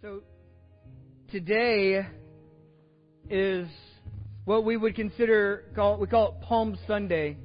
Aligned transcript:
So 0.00 0.20
today 1.32 2.06
is 3.28 3.66
what 4.44 4.64
we 4.64 4.76
would 4.76 4.94
consider 4.94 5.64
call 5.74 5.98
we 5.98 6.06
call 6.06 6.28
it 6.28 6.46
Palm 6.46 6.78
Sunday. 6.86 7.36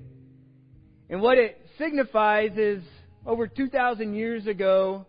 And 1.09 1.19
what 1.19 1.39
it 1.39 1.59
signifies 1.79 2.51
is 2.55 2.83
over 3.25 3.47
2000 3.47 4.13
years 4.13 4.45
ago 4.45 5.07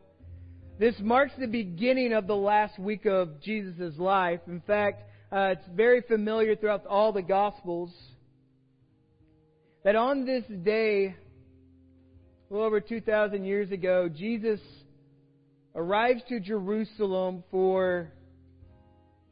this 0.78 0.94
marks 1.00 1.32
the 1.38 1.46
beginning 1.46 2.14
of 2.14 2.26
the 2.26 2.34
last 2.34 2.78
week 2.78 3.04
of 3.04 3.42
Jesus' 3.42 3.98
life. 3.98 4.40
In 4.46 4.62
fact, 4.62 5.02
uh, 5.30 5.52
it's 5.52 5.68
very 5.74 6.00
familiar 6.00 6.56
throughout 6.56 6.86
all 6.86 7.12
the 7.12 7.20
Gospels 7.20 7.92
that 9.84 9.96
on 9.96 10.24
this 10.24 10.44
day, 10.62 11.14
well 12.48 12.62
over 12.62 12.80
2,000 12.80 13.44
years 13.44 13.70
ago, 13.70 14.08
Jesus 14.08 14.60
arrives 15.74 16.22
to 16.28 16.40
Jerusalem 16.40 17.44
for 17.50 18.12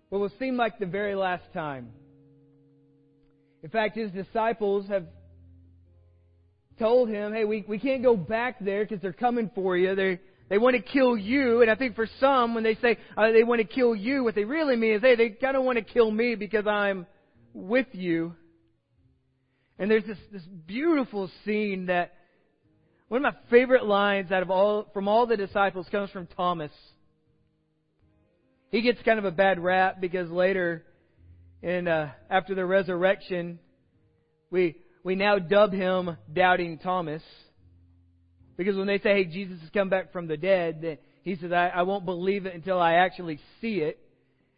what 0.09 0.21
will 0.21 0.33
seem 0.39 0.57
like 0.57 0.79
the 0.79 0.87
very 0.87 1.15
last 1.15 1.45
time. 1.55 1.91
In 3.63 3.71
fact, 3.71 3.97
his 3.97 4.11
disciples 4.11 4.89
have 4.89 5.07
told 6.79 7.09
him, 7.09 7.33
hey, 7.33 7.45
we, 7.45 7.65
we 7.69 7.79
can't 7.79 8.03
go 8.03 8.17
back 8.17 8.57
there 8.61 8.85
because 8.85 9.01
they're 9.01 9.13
coming 9.13 9.51
for 9.55 9.77
you. 9.77 9.95
They, 9.95 10.21
they 10.49 10.59
want 10.59 10.75
to 10.75 10.83
kill 10.83 11.17
you. 11.17 11.63
And 11.63 11.71
I 11.71 11.77
think 11.77 11.95
for 11.95 12.09
some, 12.19 12.55
when 12.55 12.65
they 12.65 12.75
say 12.75 12.99
uh, 13.17 13.31
they 13.31 13.45
want 13.45 13.61
to 13.61 13.67
kill 13.67 13.95
you, 13.95 14.25
what 14.25 14.35
they 14.35 14.45
really 14.45 14.77
mean 14.77 14.95
is, 14.95 15.01
hey, 15.03 15.15
they 15.15 15.31
kind 15.31 15.57
of 15.57 15.63
want 15.63 15.79
to 15.79 15.85
kill 15.85 16.11
me 16.11 16.35
because 16.35 16.67
I'm 16.67 17.07
with 17.55 17.87
you. 17.93 18.35
And 19.79 19.91
there's 19.91 20.05
this, 20.05 20.19
this 20.33 20.43
beautiful 20.43 21.31
scene 21.45 21.87
that 21.87 22.13
one 23.13 23.27
of 23.27 23.35
my 23.35 23.41
favorite 23.51 23.85
lines 23.85 24.33
out 24.33 24.43
of 24.43 24.51
all, 24.51 24.87
from 24.95 25.07
all 25.07 25.27
the 25.27 25.37
disciples 25.37 25.87
comes 25.93 26.09
from 26.13 26.27
Thomas. 26.29 26.71
He 28.71 28.81
gets 28.81 29.03
kind 29.03 29.19
of 29.19 29.27
a 29.27 29.31
bad 29.31 29.61
rap 29.63 30.01
because 30.01 30.31
later, 30.31 30.83
in, 31.61 31.89
uh, 31.89 32.13
after 32.31 32.55
the 32.55 32.65
resurrection, 32.65 33.59
we, 34.51 34.77
we 35.05 35.15
now 35.15 35.39
dub 35.39 35.75
him 35.75 36.17
Doubting 36.33 36.79
Thomas. 36.79 37.23
Because 38.57 38.77
when 38.77 38.87
they 38.87 38.97
say, 38.97 39.11
hey, 39.11 39.25
Jesus 39.27 39.61
has 39.61 39.69
come 39.75 39.91
back 39.91 40.11
from 40.11 40.27
the 40.27 40.39
dead, 40.39 40.97
he 41.23 41.37
says, 41.37 41.53
I, 41.53 41.69
I 41.69 41.83
won't 41.83 42.07
believe 42.07 42.47
it 42.47 42.55
until 42.55 42.81
I 42.81 42.95
actually 42.95 43.41
see 43.61 43.81
it. 43.81 43.99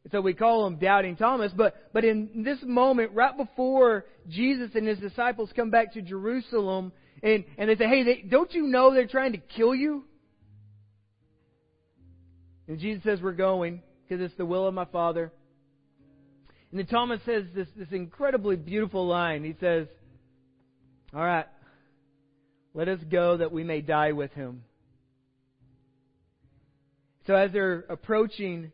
And 0.05 0.13
so 0.13 0.21
we 0.21 0.33
call 0.33 0.65
him 0.69 0.77
Doubting 0.77 1.17
Thomas. 1.17 1.51
But, 1.57 1.75
but 1.93 2.05
in 2.05 2.45
this 2.45 2.59
moment, 2.63 3.15
right 3.15 3.37
before 3.37 4.05
Jesus 4.29 4.71
and 4.77 4.87
his 4.87 5.01
disciples 5.01 5.51
come 5.57 5.71
back 5.71 5.95
to 5.95 6.03
Jerusalem, 6.03 6.93
and, 7.25 7.45
and 7.57 7.71
they 7.71 7.77
say, 7.77 7.89
hey, 7.89 8.03
they, 8.03 8.23
don't 8.29 8.53
you 8.53 8.65
know 8.65 8.93
they're 8.93 9.07
trying 9.07 9.33
to 9.33 9.39
kill 9.39 9.75
you? 9.75 10.05
And 12.69 12.79
Jesus 12.79 13.03
says, 13.03 13.21
we're 13.23 13.33
going 13.33 13.83
because 14.07 14.23
it's 14.23 14.37
the 14.37 14.45
will 14.45 14.69
of 14.69 14.75
my 14.75 14.85
Father. 14.85 15.33
And 16.71 16.79
then 16.79 16.87
Thomas 16.87 17.21
says 17.25 17.45
this, 17.55 17.67
this 17.77 17.89
incredibly 17.93 18.57
beautiful 18.57 19.07
line. 19.07 19.43
He 19.43 19.55
says, 19.59 19.87
all 21.15 21.25
right, 21.25 21.47
let 22.75 22.89
us 22.89 23.01
go 23.11 23.39
that 23.39 23.53
we 23.53 23.65
may 23.65 23.81
die 23.81 24.13
with 24.13 24.33
him. 24.33 24.63
So 27.27 27.35
as 27.35 27.53
they're 27.53 27.87
approaching 27.89 28.71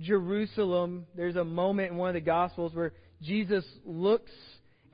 Jerusalem, 0.00 1.06
there's 1.14 1.36
a 1.36 1.44
moment 1.44 1.92
in 1.92 1.96
one 1.96 2.08
of 2.08 2.14
the 2.14 2.20
Gospels 2.20 2.74
where 2.74 2.92
Jesus 3.22 3.64
looks 3.84 4.32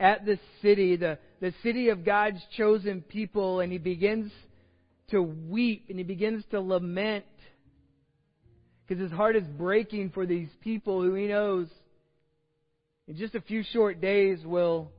at 0.00 0.24
the 0.24 0.38
city, 0.62 0.96
the, 0.96 1.18
the 1.40 1.52
city 1.62 1.90
of 1.90 2.04
God's 2.04 2.40
chosen 2.56 3.02
people, 3.02 3.60
and 3.60 3.70
he 3.70 3.78
begins 3.78 4.32
to 5.10 5.22
weep 5.22 5.86
and 5.88 5.98
he 5.98 6.04
begins 6.04 6.44
to 6.50 6.60
lament 6.60 7.24
because 8.86 9.02
his 9.02 9.12
heart 9.12 9.36
is 9.36 9.44
breaking 9.58 10.10
for 10.10 10.24
these 10.24 10.48
people 10.62 11.02
who 11.02 11.14
he 11.14 11.26
knows 11.26 11.68
in 13.06 13.16
just 13.16 13.34
a 13.34 13.40
few 13.40 13.62
short 13.72 14.00
days 14.00 14.38
will 14.44 14.90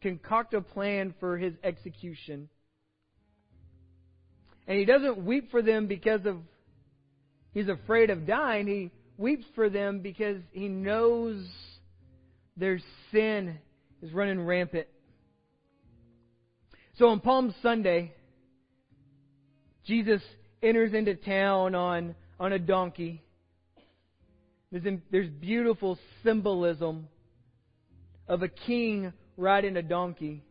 concoct 0.00 0.52
a 0.54 0.60
plan 0.60 1.14
for 1.20 1.38
his 1.38 1.54
execution. 1.62 2.48
And 4.66 4.78
he 4.78 4.84
doesn't 4.84 5.24
weep 5.24 5.50
for 5.50 5.62
them 5.62 5.86
because 5.86 6.26
of 6.26 6.38
he's 7.52 7.68
afraid 7.68 8.10
of 8.10 8.26
dying. 8.26 8.66
He 8.66 8.90
weeps 9.16 9.46
for 9.54 9.68
them 9.68 10.00
because 10.00 10.38
he 10.52 10.68
knows 10.68 11.46
their 12.60 12.78
sin 13.10 13.58
is 14.02 14.12
running 14.12 14.44
rampant. 14.44 14.86
So 16.98 17.08
on 17.08 17.20
Palm 17.20 17.54
Sunday, 17.62 18.12
Jesus 19.86 20.20
enters 20.62 20.92
into 20.92 21.14
town 21.14 21.74
on, 21.74 22.14
on 22.38 22.52
a 22.52 22.58
donkey. 22.58 23.22
There's, 24.70 24.98
there's 25.10 25.30
beautiful 25.30 25.98
symbolism 26.22 27.08
of 28.28 28.42
a 28.42 28.48
king 28.48 29.14
riding 29.38 29.78
a 29.78 29.82
donkey. 29.82 30.44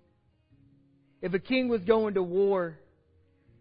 If 1.21 1.35
a 1.35 1.39
king 1.39 1.69
was 1.69 1.81
going 1.81 2.15
to 2.15 2.23
war, 2.23 2.79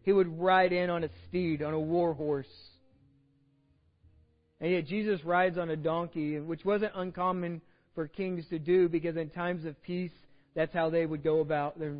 he 0.05 0.13
would 0.13 0.41
ride 0.41 0.73
in 0.73 0.89
on 0.89 1.05
a 1.05 1.11
steed, 1.29 1.63
on 1.63 1.75
a 1.75 1.81
war 1.81 2.15
horse. 2.15 2.47
And 4.59 4.73
yet 4.73 4.87
Jesus 4.87 5.23
rides 5.23 5.59
on 5.59 5.69
a 5.69 5.77
donkey, 5.77 6.41
which 6.41 6.65
wasn't 6.65 6.93
uncommon 6.95 7.61
for 7.99 8.07
kings 8.07 8.45
to 8.49 8.61
do 8.61 8.89
because 8.89 9.17
in 9.17 9.29
times 9.29 9.65
of 9.65 9.75
peace, 9.83 10.13
that's 10.55 10.73
how 10.73 10.89
they 10.89 11.05
would 11.05 11.25
go 11.25 11.41
about 11.41 11.81
their, 11.81 11.97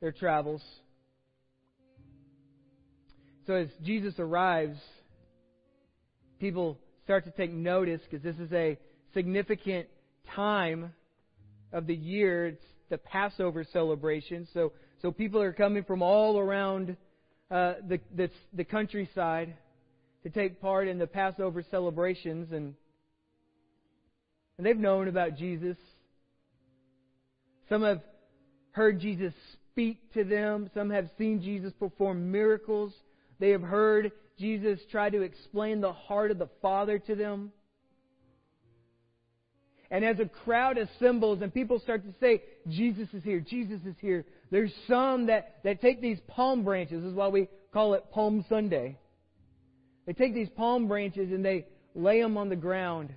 their 0.00 0.10
travels. 0.10 0.60
So 3.46 3.54
as 3.54 3.68
Jesus 3.84 4.14
arrives, 4.18 4.80
people 6.40 6.76
start 7.04 7.24
to 7.24 7.30
take 7.30 7.52
notice 7.52 8.00
because 8.02 8.24
this 8.24 8.34
is 8.44 8.52
a 8.52 8.76
significant 9.14 9.86
time 10.34 10.92
of 11.72 11.86
the 11.86 11.94
year. 11.94 12.48
It's 12.48 12.64
the 12.90 12.98
Passover 12.98 13.64
celebration. 13.72 14.48
So, 14.52 14.72
so 15.02 15.12
people 15.12 15.40
are 15.40 15.52
coming 15.52 15.84
from 15.84 16.02
all 16.02 16.36
around 16.36 16.96
uh, 17.48 17.74
the, 17.88 18.00
the, 18.12 18.28
the 18.54 18.64
countryside 18.64 19.54
to 20.24 20.30
take 20.30 20.60
part 20.60 20.88
in 20.88 20.98
the 20.98 21.06
Passover 21.06 21.64
celebrations. 21.70 22.50
And 22.50 22.74
and 24.58 24.66
they've 24.66 24.76
known 24.76 25.08
about 25.08 25.36
Jesus. 25.36 25.76
Some 27.68 27.82
have 27.82 28.00
heard 28.72 29.00
Jesus 29.00 29.34
speak 29.70 30.12
to 30.14 30.24
them. 30.24 30.70
Some 30.74 30.90
have 30.90 31.10
seen 31.18 31.42
Jesus 31.42 31.72
perform 31.78 32.30
miracles. 32.30 32.92
They 33.38 33.50
have 33.50 33.62
heard 33.62 34.12
Jesus 34.38 34.80
try 34.90 35.10
to 35.10 35.22
explain 35.22 35.80
the 35.80 35.92
heart 35.92 36.30
of 36.30 36.38
the 36.38 36.48
Father 36.62 36.98
to 37.00 37.14
them. 37.14 37.52
And 39.90 40.04
as 40.04 40.18
a 40.18 40.26
crowd 40.26 40.78
assembles 40.78 41.42
and 41.42 41.52
people 41.52 41.78
start 41.78 42.04
to 42.04 42.14
say, 42.18 42.42
Jesus 42.68 43.08
is 43.12 43.22
here, 43.22 43.40
Jesus 43.40 43.80
is 43.86 43.94
here, 44.00 44.24
there's 44.50 44.72
some 44.88 45.26
that, 45.26 45.56
that 45.64 45.80
take 45.80 46.00
these 46.00 46.18
palm 46.26 46.64
branches. 46.64 47.02
This 47.02 47.10
is 47.10 47.14
why 47.14 47.28
we 47.28 47.48
call 47.72 47.94
it 47.94 48.04
Palm 48.10 48.44
Sunday. 48.48 48.98
They 50.06 50.12
take 50.12 50.34
these 50.34 50.48
palm 50.48 50.88
branches 50.88 51.30
and 51.30 51.44
they 51.44 51.66
lay 51.94 52.20
them 52.20 52.36
on 52.36 52.48
the 52.48 52.56
ground 52.56 53.10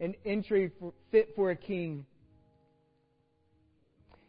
an 0.00 0.14
entry 0.24 0.70
for, 0.78 0.92
fit 1.10 1.30
for 1.34 1.50
a 1.50 1.56
king. 1.56 2.06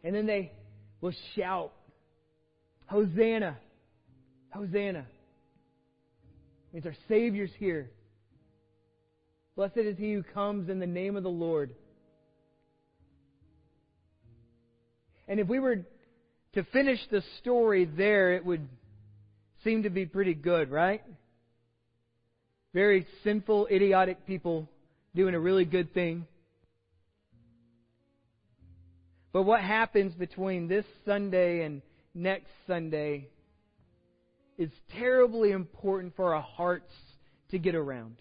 And 0.02 0.14
then 0.14 0.26
they 0.26 0.52
will 1.00 1.14
shout, 1.36 1.72
Hosanna! 2.86 3.56
Hosanna! 4.50 5.06
It 6.72 6.74
means 6.74 6.86
our 6.86 6.96
Savior's 7.08 7.50
here. 7.58 7.90
Blessed 9.56 9.76
is 9.78 9.98
he 9.98 10.12
who 10.12 10.22
comes 10.22 10.68
in 10.68 10.78
the 10.78 10.86
name 10.86 11.16
of 11.16 11.22
the 11.22 11.28
Lord. 11.28 11.74
And 15.28 15.38
if 15.38 15.46
we 15.46 15.60
were 15.60 15.84
to 16.54 16.64
finish 16.72 16.98
the 17.10 17.22
story 17.38 17.84
there, 17.84 18.32
it 18.32 18.44
would 18.44 18.68
seem 19.62 19.84
to 19.84 19.90
be 19.90 20.06
pretty 20.06 20.34
good, 20.34 20.70
right? 20.70 21.02
Very 22.74 23.06
sinful, 23.22 23.68
idiotic 23.70 24.26
people 24.26 24.68
doing 25.14 25.34
a 25.34 25.40
really 25.40 25.64
good 25.64 25.92
thing. 25.92 26.26
But 29.32 29.42
what 29.42 29.60
happens 29.60 30.12
between 30.14 30.68
this 30.68 30.84
Sunday 31.04 31.64
and 31.64 31.82
next 32.14 32.50
Sunday 32.66 33.28
is 34.58 34.70
terribly 34.98 35.52
important 35.52 36.16
for 36.16 36.34
our 36.34 36.42
hearts 36.42 36.92
to 37.50 37.58
get 37.58 37.74
around. 37.74 38.16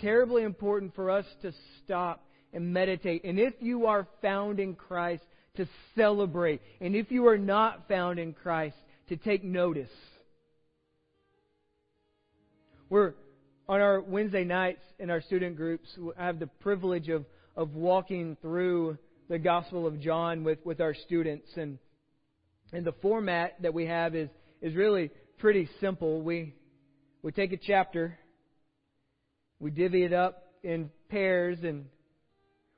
Terribly 0.00 0.42
important 0.42 0.94
for 0.94 1.10
us 1.10 1.26
to 1.42 1.52
stop 1.84 2.26
and 2.52 2.72
meditate. 2.72 3.24
And 3.24 3.38
if 3.38 3.54
you 3.60 3.86
are 3.86 4.06
found 4.22 4.60
in 4.60 4.74
Christ, 4.74 5.22
to 5.56 5.66
celebrate. 5.94 6.60
And 6.80 6.94
if 6.94 7.10
you 7.10 7.28
are 7.28 7.38
not 7.38 7.88
found 7.88 8.18
in 8.18 8.32
Christ, 8.32 8.76
to 9.08 9.16
take 9.16 9.44
notice. 9.44 9.90
We're 12.88 13.14
on 13.68 13.80
our 13.80 14.00
Wednesday 14.00 14.44
nights 14.44 14.82
in 14.98 15.10
our 15.10 15.20
student 15.20 15.56
groups, 15.56 15.88
I 16.18 16.26
have 16.26 16.38
the 16.38 16.46
privilege 16.46 17.08
of, 17.08 17.24
of 17.56 17.74
walking 17.74 18.36
through 18.40 18.98
the 19.28 19.38
Gospel 19.38 19.86
of 19.86 20.00
John 20.00 20.44
with, 20.44 20.58
with 20.64 20.80
our 20.80 20.94
students. 20.94 21.48
And, 21.56 21.78
and 22.72 22.84
the 22.84 22.94
format 23.02 23.60
that 23.62 23.74
we 23.74 23.86
have 23.86 24.14
is, 24.14 24.28
is 24.62 24.74
really 24.74 25.10
pretty 25.38 25.68
simple. 25.80 26.22
We 26.22 26.54
we 27.22 27.32
take 27.32 27.52
a 27.52 27.56
chapter, 27.56 28.16
we 29.58 29.72
divvy 29.72 30.04
it 30.04 30.12
up 30.12 30.44
in 30.62 30.90
pairs, 31.08 31.58
and 31.64 31.86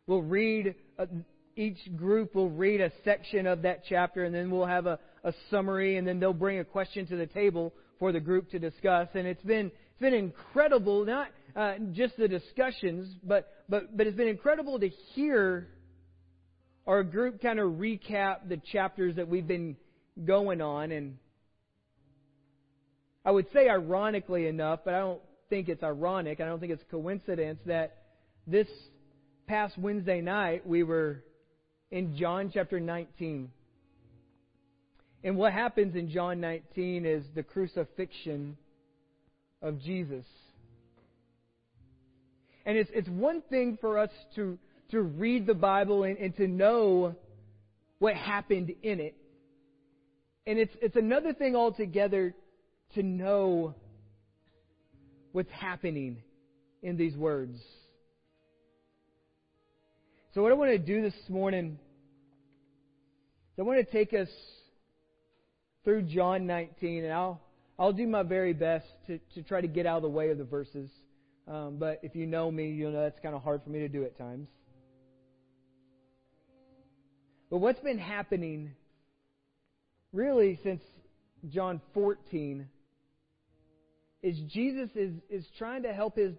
we'll 0.07 0.23
read. 0.23 0.75
A, 0.99 1.07
each 1.55 1.79
group 1.97 2.35
will 2.35 2.49
read 2.49 2.81
a 2.81 2.91
section 3.05 3.47
of 3.47 3.63
that 3.63 3.83
chapter, 3.89 4.25
and 4.25 4.35
then 4.35 4.51
we'll 4.51 4.65
have 4.65 4.87
a, 4.87 4.99
a 5.25 5.35
summary, 5.51 5.97
and 5.97 6.07
then 6.07 6.19
they'll 6.19 6.33
bring 6.33 6.61
a 6.61 6.65
question 6.65 7.07
to 7.09 7.17
the 7.17 7.27
table 7.27 7.75
for 7.99 8.13
the 8.13 8.21
group 8.21 8.49
to 8.53 8.59
discuss. 8.59 9.09
And 9.15 9.27
it's 9.27 9.43
been 9.43 9.71
been 9.99 10.15
incredible, 10.15 11.05
not 11.05 11.29
uh, 11.57 11.75
just 11.93 12.17
the 12.17 12.29
discussions, 12.29 13.15
but 13.23 13.51
but 13.69 13.97
but 13.97 14.07
it's 14.07 14.17
been 14.17 14.29
incredible 14.29 14.79
to 14.81 14.89
hear 14.89 15.69
our 16.87 17.03
group 17.03 17.43
kind 17.43 17.59
of 17.59 17.73
recap 17.73 18.49
the 18.49 18.57
chapters 18.73 19.17
that 19.17 19.29
we've 19.29 19.47
been 19.47 19.77
going 20.25 20.61
on 20.61 20.91
and 20.91 21.19
I 23.25 23.31
would 23.31 23.47
say 23.53 23.69
ironically 23.69 24.47
enough, 24.47 24.81
but 24.87 24.95
I 24.95 25.01
don't 25.01 25.21
think 25.51 25.69
it's 25.69 25.83
ironic. 25.83 26.41
I 26.41 26.47
don't 26.47 26.61
think 26.61 26.73
it's 26.73 26.85
coincidence 26.91 27.61
that 27.67 27.97
this 28.47 28.69
past 29.47 29.77
Wednesday 29.77 30.23
night 30.23 30.67
we 30.67 30.83
were 30.83 31.23
in 31.91 32.17
John 32.17 32.51
chapter 32.53 32.81
19. 32.81 33.51
And 35.25 35.37
what 35.37 35.53
happens 35.53 35.95
in 35.95 36.09
John 36.09 36.41
19 36.41 37.05
is 37.05 37.23
the 37.35 37.43
crucifixion 37.43 38.57
of 39.63 39.81
Jesus. 39.81 40.25
And 42.65 42.77
it's, 42.77 42.91
it's 42.93 43.09
one 43.09 43.43
thing 43.49 43.79
for 43.81 43.99
us 43.99 44.11
to, 44.35 44.59
to 44.91 45.01
read 45.01 45.47
the 45.47 45.55
Bible 45.55 46.05
and, 46.05 46.19
and 46.19 46.37
to 46.37 46.47
know 46.47 47.15
what 47.99 48.15
happened 48.15 48.73
in 48.83 49.01
it. 49.01 49.17
And 50.47 50.59
it's, 50.59 50.75
it's 50.81 50.97
another 50.97 51.33
thing 51.33 51.57
altogether 51.57 52.35
to 52.95 53.03
know 53.03 53.75
what's 55.33 55.51
happening 55.51 56.23
in 56.83 56.97
these 56.97 57.17
words. 57.17 57.59
So, 60.35 60.43
what 60.43 60.53
I 60.53 60.55
want 60.55 60.71
to 60.71 60.79
do 60.79 61.03
this 61.03 61.15
morning 61.29 61.79
is 63.53 63.59
I 63.59 63.63
want 63.63 63.85
to 63.85 63.93
take 63.93 64.13
us 64.13 64.29
through 65.85 66.03
John 66.03 66.47
19, 66.47 67.05
and 67.05 67.13
I'll, 67.13 67.41
I'll 67.79 67.93
do 67.93 68.07
my 68.07 68.25
very 68.25 68.55
best 68.55 68.87
to, 69.07 69.19
to 69.35 69.43
try 69.43 69.61
to 69.61 69.69
get 69.69 69.87
out 69.87 69.99
of 69.99 70.03
the 70.03 70.09
way 70.09 70.31
of 70.31 70.39
the 70.39 70.45
verses. 70.45 70.91
Um, 71.47 71.77
but 71.79 72.01
if 72.03 72.17
you 72.17 72.27
know 72.27 72.51
me, 72.51 72.71
you'll 72.71 72.93
know 72.93 73.03
that's 73.03 73.21
kind 73.21 73.35
of 73.35 73.43
hard 73.43 73.63
for 73.63 73.71
me 73.71 73.79
to 73.81 73.89
do 73.89 74.05
at 74.05 74.19
times. 74.19 74.49
But 77.51 77.59
what's 77.59 77.81
been 77.81 77.99
happening 77.99 78.73
really 80.13 80.59
since 80.63 80.83
John 81.49 81.81
14 81.95 82.67
is 84.23 84.39
Jesus 84.53 84.91
is, 84.95 85.13
is 85.31 85.47
trying 85.57 85.85
to 85.85 85.93
help 85.93 86.17
his, 86.17 86.35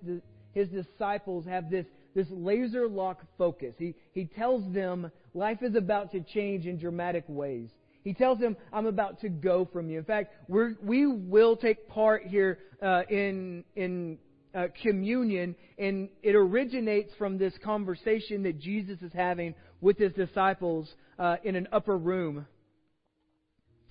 his 0.51 0.67
disciples 0.67 1.45
have 1.45 1.69
this, 1.71 1.85
this 2.13 2.27
laser 2.29 2.87
lock 2.87 3.21
focus. 3.37 3.73
He, 3.77 3.95
he 4.11 4.25
tells 4.25 4.71
them 4.73 5.11
life 5.33 5.63
is 5.63 5.75
about 5.75 6.11
to 6.11 6.19
change 6.19 6.65
in 6.65 6.77
dramatic 6.77 7.23
ways. 7.27 7.69
He 8.03 8.13
tells 8.13 8.39
them, 8.39 8.55
I'm 8.71 8.85
about 8.85 9.21
to 9.21 9.29
go 9.29 9.67
from 9.71 9.89
you. 9.89 9.99
In 9.99 10.05
fact, 10.05 10.33
we're, 10.47 10.75
we 10.81 11.05
will 11.05 11.57
take 11.57 11.87
part 11.87 12.23
here 12.23 12.59
uh, 12.81 13.01
in, 13.09 13.63
in 13.75 14.17
uh, 14.55 14.67
communion, 14.81 15.55
and 15.77 16.09
it 16.23 16.35
originates 16.35 17.13
from 17.17 17.37
this 17.37 17.53
conversation 17.63 18.43
that 18.43 18.59
Jesus 18.59 19.01
is 19.01 19.11
having 19.13 19.53
with 19.81 19.97
his 19.97 20.13
disciples 20.13 20.89
uh, 21.17 21.37
in 21.43 21.55
an 21.55 21.67
upper 21.71 21.97
room. 21.97 22.45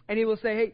And 0.09 0.19
he 0.19 0.25
will 0.25 0.39
say, 0.39 0.55
Hey, 0.57 0.73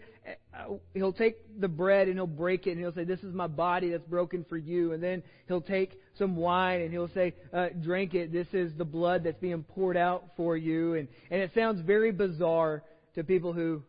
uh, 0.57 0.75
he'll 0.95 1.13
take 1.13 1.37
the 1.61 1.69
bread 1.69 2.07
and 2.07 2.17
he'll 2.17 2.27
break 2.27 2.67
it 2.67 2.73
and 2.73 2.81
he'll 2.81 2.95
say, 2.95 3.05
This 3.05 3.21
is 3.21 3.35
my 3.35 3.49
body 3.49 3.91
that's 3.91 4.07
broken 4.07 4.47
for 4.49 4.57
you. 4.57 4.93
And 4.93 5.03
then 5.03 5.23
he'll 5.49 5.61
take 5.61 6.01
some 6.17 6.37
wine 6.37 6.83
and 6.83 6.93
he'll 6.93 7.11
say, 7.13 7.35
uh, 7.53 7.69
Drink 7.83 8.15
it. 8.15 8.33
This 8.33 8.47
is 8.53 8.73
the 8.79 8.85
blood 8.85 9.25
that's 9.25 9.41
being 9.41 9.65
poured 9.65 9.97
out 9.97 10.31
for 10.37 10.57
you. 10.57 10.95
And, 10.95 11.09
and 11.31 11.41
it 11.41 11.51
sounds 11.55 11.81
very 11.81 12.13
bizarre 12.13 12.85
to 13.15 13.25
people 13.25 13.53
who 13.53 13.83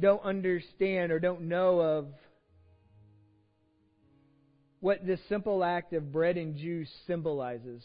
don't 0.00 0.22
understand 0.22 1.12
or 1.12 1.18
don't 1.18 1.42
know 1.42 1.80
of 1.80 2.06
what 4.80 5.04
this 5.06 5.20
simple 5.28 5.64
act 5.64 5.92
of 5.92 6.12
bread 6.12 6.36
and 6.36 6.56
juice 6.56 6.90
symbolizes. 7.06 7.82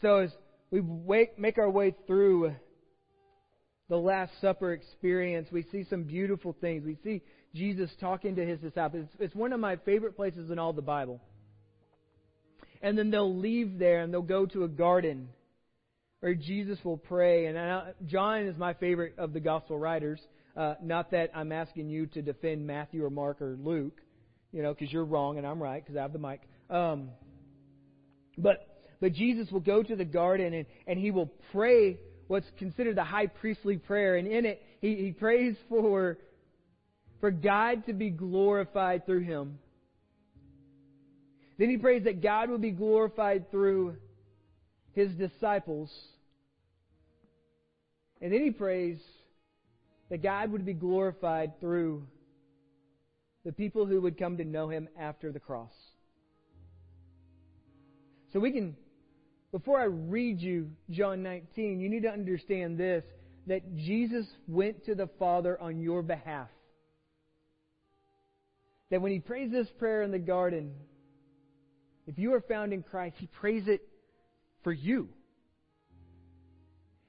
So 0.00 0.18
as 0.18 0.30
we 0.70 0.80
wake, 0.80 1.38
make 1.38 1.58
our 1.58 1.70
way 1.70 1.94
through 2.06 2.54
the 3.88 3.96
Last 3.96 4.32
Supper 4.40 4.72
experience, 4.72 5.48
we 5.50 5.64
see 5.72 5.84
some 5.90 6.04
beautiful 6.04 6.54
things. 6.60 6.84
We 6.84 6.96
see 7.02 7.22
Jesus 7.54 7.90
talking 8.00 8.36
to 8.36 8.46
his 8.46 8.60
disciples. 8.60 9.06
It's, 9.06 9.14
it's 9.20 9.34
one 9.34 9.52
of 9.52 9.58
my 9.58 9.76
favorite 9.76 10.14
places 10.16 10.50
in 10.50 10.58
all 10.60 10.72
the 10.72 10.82
Bible. 10.82 11.20
And 12.80 12.96
then 12.96 13.10
they'll 13.10 13.36
leave 13.36 13.78
there 13.78 14.00
and 14.00 14.14
they'll 14.14 14.22
go 14.22 14.46
to 14.46 14.62
a 14.62 14.68
garden 14.68 15.28
where 16.20 16.34
Jesus 16.34 16.78
will 16.84 16.96
pray. 16.96 17.46
And 17.46 17.58
I, 17.58 17.92
John 18.06 18.42
is 18.42 18.56
my 18.56 18.74
favorite 18.74 19.14
of 19.18 19.32
the 19.32 19.40
gospel 19.40 19.78
writers. 19.78 20.20
Uh, 20.56 20.74
not 20.82 21.10
that 21.12 21.30
I'm 21.34 21.52
asking 21.52 21.88
you 21.88 22.06
to 22.06 22.22
defend 22.22 22.66
Matthew 22.66 23.04
or 23.04 23.10
Mark 23.10 23.40
or 23.40 23.56
Luke, 23.60 24.00
you 24.52 24.62
know, 24.62 24.74
because 24.74 24.92
you're 24.92 25.04
wrong 25.04 25.38
and 25.38 25.46
I'm 25.46 25.62
right 25.62 25.82
because 25.82 25.96
I 25.96 26.02
have 26.02 26.12
the 26.12 26.18
mic. 26.18 26.40
Um, 26.68 27.10
but 28.36 28.70
but 29.00 29.14
Jesus 29.14 29.50
will 29.50 29.60
go 29.60 29.82
to 29.82 29.96
the 29.96 30.04
garden 30.04 30.52
and, 30.52 30.66
and 30.86 30.98
he 30.98 31.10
will 31.10 31.30
pray 31.52 31.98
what's 32.28 32.46
considered 32.58 32.96
the 32.96 33.04
high 33.04 33.26
priestly 33.26 33.78
prayer. 33.78 34.16
And 34.16 34.28
in 34.28 34.44
it, 34.44 34.62
he, 34.80 34.94
he 34.96 35.12
prays 35.12 35.56
for, 35.68 36.18
for 37.20 37.30
God 37.30 37.86
to 37.86 37.92
be 37.92 38.10
glorified 38.10 39.06
through 39.06 39.24
him. 39.24 39.58
Then 41.58 41.70
he 41.70 41.76
prays 41.76 42.04
that 42.04 42.22
God 42.22 42.50
will 42.50 42.58
be 42.58 42.70
glorified 42.70 43.50
through 43.50 43.96
his 44.92 45.12
disciples. 45.12 45.90
And 48.20 48.32
then 48.32 48.42
he 48.42 48.50
prays 48.50 48.98
that 50.10 50.22
God 50.22 50.52
would 50.52 50.66
be 50.66 50.74
glorified 50.74 51.60
through 51.60 52.06
the 53.44 53.52
people 53.52 53.86
who 53.86 54.00
would 54.02 54.18
come 54.18 54.36
to 54.36 54.44
know 54.44 54.68
him 54.68 54.88
after 54.98 55.32
the 55.32 55.40
cross. 55.40 55.72
So 58.32 58.40
we 58.40 58.52
can 58.52 58.76
before 59.52 59.80
I 59.80 59.84
read 59.84 60.40
you 60.40 60.70
John 60.90 61.22
19, 61.22 61.80
you 61.80 61.88
need 61.88 62.04
to 62.04 62.10
understand 62.10 62.78
this 62.78 63.04
that 63.46 63.76
Jesus 63.76 64.26
went 64.46 64.84
to 64.84 64.94
the 64.94 65.08
Father 65.18 65.60
on 65.60 65.80
your 65.80 66.02
behalf. 66.02 66.48
That 68.90 69.00
when 69.00 69.12
he 69.12 69.18
prays 69.18 69.50
this 69.50 69.66
prayer 69.78 70.02
in 70.02 70.12
the 70.12 70.18
garden, 70.18 70.72
if 72.06 72.18
you 72.18 72.34
are 72.34 72.40
found 72.40 72.72
in 72.72 72.82
Christ, 72.82 73.16
he 73.18 73.26
prays 73.26 73.64
it 73.66 73.82
for 74.62 74.72
you. 74.72 75.08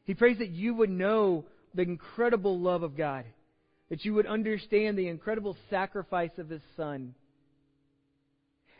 He 0.03 0.13
prays 0.13 0.39
that 0.39 0.49
you 0.49 0.73
would 0.75 0.89
know 0.89 1.45
the 1.73 1.83
incredible 1.83 2.59
love 2.59 2.83
of 2.83 2.97
God, 2.97 3.25
that 3.89 4.03
you 4.03 4.13
would 4.13 4.25
understand 4.25 4.97
the 4.97 5.07
incredible 5.07 5.55
sacrifice 5.69 6.31
of 6.37 6.49
his 6.49 6.61
Son, 6.75 7.13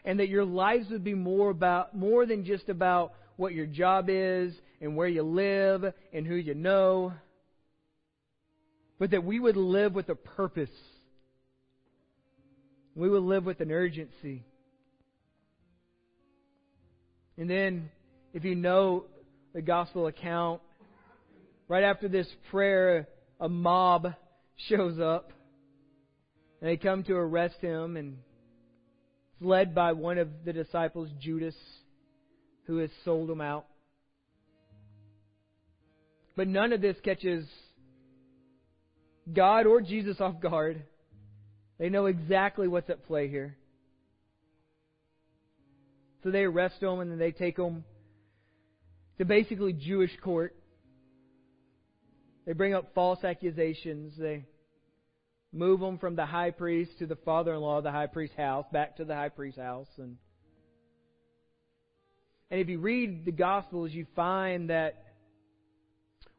and 0.04 0.20
that 0.20 0.30
your 0.30 0.46
lives 0.46 0.90
would 0.90 1.04
be 1.04 1.14
more 1.14 1.50
about 1.50 1.96
more 1.96 2.26
than 2.26 2.44
just 2.44 2.70
about 2.70 3.14
what 3.38 3.54
your 3.54 3.66
job 3.66 4.06
is 4.10 4.54
and 4.82 4.96
where 4.96 5.08
you 5.08 5.24
live 5.24 5.94
and 6.12 6.26
who 6.26 6.36
you 6.36 6.54
know, 6.54 7.14
but 9.00 9.12
that 9.12 9.24
we 9.24 9.40
would 9.40 9.58
live 9.58 9.94
with 9.94 10.10
a 10.10 10.16
purpose. 10.16 10.70
We 12.96 13.10
would 13.10 13.24
live 13.24 13.46
with 13.46 13.62
an 13.62 13.72
urgency. 13.72 14.44
And 17.38 17.50
then, 17.50 17.90
if 18.34 18.44
you 18.44 18.56
know 18.56 19.06
the 19.54 19.62
gospel 19.62 20.08
account, 20.08 20.62
right 21.68 21.84
after 21.84 22.08
this 22.08 22.28
prayer, 22.50 23.08
a 23.40 23.50
mob 23.50 24.14
shows 24.70 25.00
up. 25.00 25.32
And 26.62 26.70
they 26.70 26.78
come 26.78 27.04
to 27.06 27.16
arrest 27.16 27.56
him, 27.60 27.98
and 27.98 28.18
it's 29.34 29.42
led 29.42 29.74
by 29.74 29.94
one 29.94 30.18
of 30.18 30.30
the 30.46 30.54
disciples, 30.54 31.10
Judas 31.20 31.56
who 32.66 32.78
has 32.78 32.90
sold 33.04 33.30
him 33.30 33.42
out. 33.42 33.66
But 36.36 36.48
none 36.48 36.72
of 36.72 36.82
this 36.82 36.96
catches 37.04 37.46
God 39.32 39.66
or 39.66 39.82
Jesus 39.82 40.22
off 40.22 40.40
guard. 40.40 40.84
They 41.80 41.90
know 41.90 42.06
exactly 42.06 42.68
what's 42.68 42.90
at 42.90 43.06
play 43.08 43.28
here. 43.28 43.58
So 46.24 46.32
they 46.32 46.44
arrest 46.44 46.82
him 46.82 47.00
and 47.00 47.12
then 47.12 47.18
they 47.18 47.32
take 47.32 47.58
him 47.58 47.84
to 49.22 49.26
basically 49.26 49.72
Jewish 49.72 50.10
court. 50.24 50.56
They 52.48 52.54
bring 52.54 52.74
up 52.74 52.96
false 52.96 53.24
accusations. 53.24 54.16
They 54.18 54.46
move 55.54 55.80
them 55.80 56.00
from 56.00 56.16
the 56.16 56.26
high 56.26 56.50
priest 56.50 56.98
to 56.98 57.06
the 57.06 57.18
father 57.18 57.54
in 57.54 57.62
law 57.62 57.78
of 57.78 57.84
the 57.84 57.92
high 57.92 58.08
priest's 58.08 58.36
house, 58.36 58.66
back 58.74 58.98
to 58.98 59.06
the 59.06 59.14
high 59.14 59.30
priest's 59.30 59.60
house. 59.60 59.90
And 60.00 60.18
and 62.50 62.60
if 62.62 62.68
you 62.68 62.80
read 62.80 63.24
the 63.24 63.32
Gospels, 63.32 63.92
you 63.92 64.08
find 64.16 64.72
that 64.72 65.04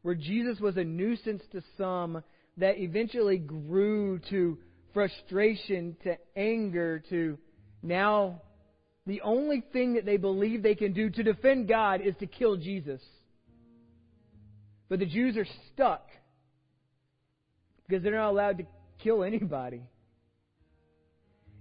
where 0.01 0.15
Jesus 0.15 0.59
was 0.59 0.75
a 0.75 0.83
nuisance 0.83 1.41
to 1.53 1.61
some, 1.77 2.21
that 2.57 2.79
eventually 2.79 3.37
grew 3.37 4.19
to 4.29 4.57
frustration, 4.93 5.95
to 6.03 6.17
anger, 6.35 7.01
to 7.11 7.37
now 7.81 8.41
the 9.05 9.21
only 9.21 9.63
thing 9.73 9.95
that 9.95 10.05
they 10.05 10.17
believe 10.17 10.63
they 10.63 10.75
can 10.75 10.93
do 10.93 11.09
to 11.09 11.23
defend 11.23 11.67
God 11.67 12.01
is 12.01 12.15
to 12.19 12.27
kill 12.27 12.55
Jesus. 12.55 13.01
But 14.89 14.99
the 14.99 15.05
Jews 15.05 15.35
are 15.37 15.47
stuck 15.73 16.07
because 17.87 18.03
they're 18.03 18.15
not 18.15 18.29
allowed 18.29 18.59
to 18.59 18.65
kill 18.99 19.23
anybody. 19.23 19.81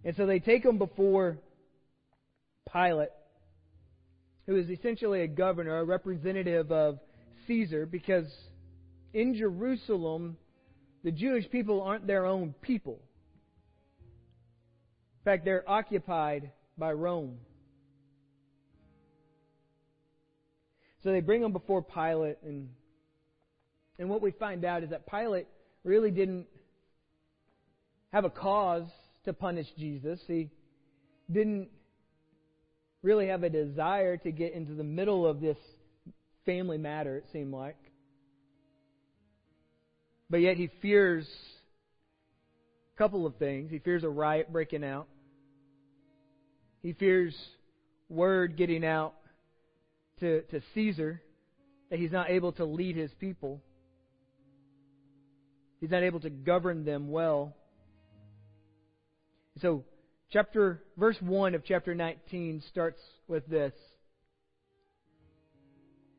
And 0.04 0.14
so 0.16 0.26
they 0.26 0.38
take 0.38 0.64
him 0.64 0.78
before 0.78 1.38
Pilate, 2.72 3.10
who 4.46 4.56
is 4.56 4.68
essentially 4.70 5.22
a 5.22 5.28
governor, 5.28 5.78
a 5.78 5.84
representative 5.84 6.70
of 6.70 6.98
Caesar, 7.46 7.86
because 7.86 8.26
in 9.12 9.34
Jerusalem, 9.34 10.36
the 11.04 11.10
Jewish 11.10 11.48
people 11.50 11.82
aren't 11.82 12.06
their 12.06 12.24
own 12.24 12.54
people. 12.62 13.00
In 15.20 15.24
fact, 15.24 15.44
they're 15.44 15.68
occupied 15.68 16.50
by 16.78 16.92
Rome. 16.92 17.38
So 21.02 21.10
they 21.10 21.20
bring 21.20 21.42
him 21.42 21.52
before 21.52 21.82
Pilate, 21.82 22.38
and, 22.44 22.68
and 23.98 24.08
what 24.08 24.22
we 24.22 24.30
find 24.30 24.64
out 24.64 24.84
is 24.84 24.90
that 24.90 25.06
Pilate 25.06 25.48
really 25.84 26.10
didn't 26.10 26.46
have 28.12 28.24
a 28.24 28.30
cause 28.30 28.86
to 29.24 29.32
punish 29.32 29.66
Jesus. 29.76 30.20
He 30.26 30.48
didn't 31.30 31.68
really 33.02 33.28
have 33.28 33.42
a 33.42 33.50
desire 33.50 34.16
to 34.18 34.30
get 34.30 34.52
into 34.52 34.74
the 34.74 34.84
middle 34.84 35.26
of 35.26 35.40
this 35.40 35.56
family 36.46 36.78
matter, 36.78 37.16
it 37.16 37.24
seemed 37.32 37.52
like. 37.52 37.76
But 40.30 40.38
yet 40.38 40.56
he 40.56 40.70
fears 40.80 41.26
a 42.94 42.98
couple 42.98 43.26
of 43.26 43.36
things. 43.36 43.70
He 43.70 43.80
fears 43.80 44.04
a 44.04 44.08
riot 44.08 44.52
breaking 44.52 44.84
out. 44.84 45.08
He 46.82 46.92
fears 46.92 47.34
word 48.08 48.56
getting 48.56 48.84
out 48.84 49.14
to, 50.20 50.42
to 50.42 50.60
Caesar 50.74 51.22
that 51.90 51.98
he's 51.98 52.12
not 52.12 52.30
able 52.30 52.52
to 52.52 52.64
lead 52.64 52.96
his 52.96 53.10
people. 53.20 53.60
He's 55.80 55.90
not 55.90 56.02
able 56.02 56.20
to 56.20 56.30
govern 56.30 56.84
them 56.84 57.10
well. 57.10 57.54
So, 59.60 59.84
chapter 60.30 60.82
verse 60.96 61.16
1 61.20 61.54
of 61.54 61.64
chapter 61.64 61.94
19 61.94 62.62
starts 62.68 63.00
with 63.28 63.46
this. 63.46 63.72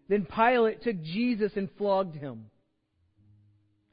Then 0.10 0.25
Pilate 0.25 0.84
took 0.84 1.01
Jesus 1.01 1.53
and 1.55 1.70
flogged 1.77 2.15
him. 2.15 2.46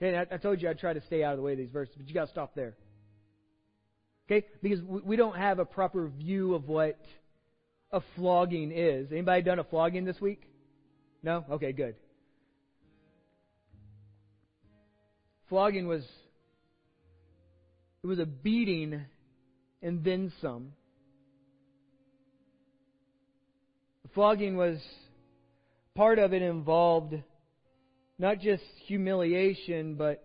Okay, 0.02 0.16
I, 0.16 0.34
I 0.34 0.38
told 0.38 0.60
you 0.60 0.68
I'd 0.68 0.78
try 0.78 0.92
to 0.92 1.02
stay 1.06 1.22
out 1.22 1.32
of 1.32 1.38
the 1.38 1.42
way 1.42 1.52
of 1.52 1.58
these 1.58 1.70
verses, 1.70 1.94
but 1.96 2.08
you 2.08 2.14
got 2.14 2.26
to 2.26 2.30
stop 2.30 2.54
there. 2.54 2.74
Okay, 4.30 4.46
because 4.62 4.78
we, 4.84 5.16
don't 5.16 5.36
have 5.36 5.58
a 5.58 5.64
proper 5.64 6.06
view 6.06 6.54
of 6.54 6.68
what 6.68 6.96
a 7.90 8.00
flogging 8.14 8.70
is. 8.70 9.10
Anybody 9.10 9.42
done 9.42 9.58
a 9.58 9.64
flogging 9.64 10.04
this 10.04 10.20
week? 10.20 10.42
No? 11.20 11.44
Okay, 11.50 11.72
good. 11.72 11.96
Flogging 15.48 15.88
was 15.88 16.04
it 18.04 18.06
was 18.06 18.20
a 18.20 18.26
beating 18.26 19.00
and 19.82 20.04
then 20.04 20.32
some. 20.40 20.74
Flogging 24.14 24.56
was 24.56 24.78
part 25.96 26.20
of 26.20 26.32
it 26.32 26.42
involved 26.42 27.16
not 28.16 28.38
just 28.38 28.62
humiliation, 28.86 29.96
but 29.96 30.22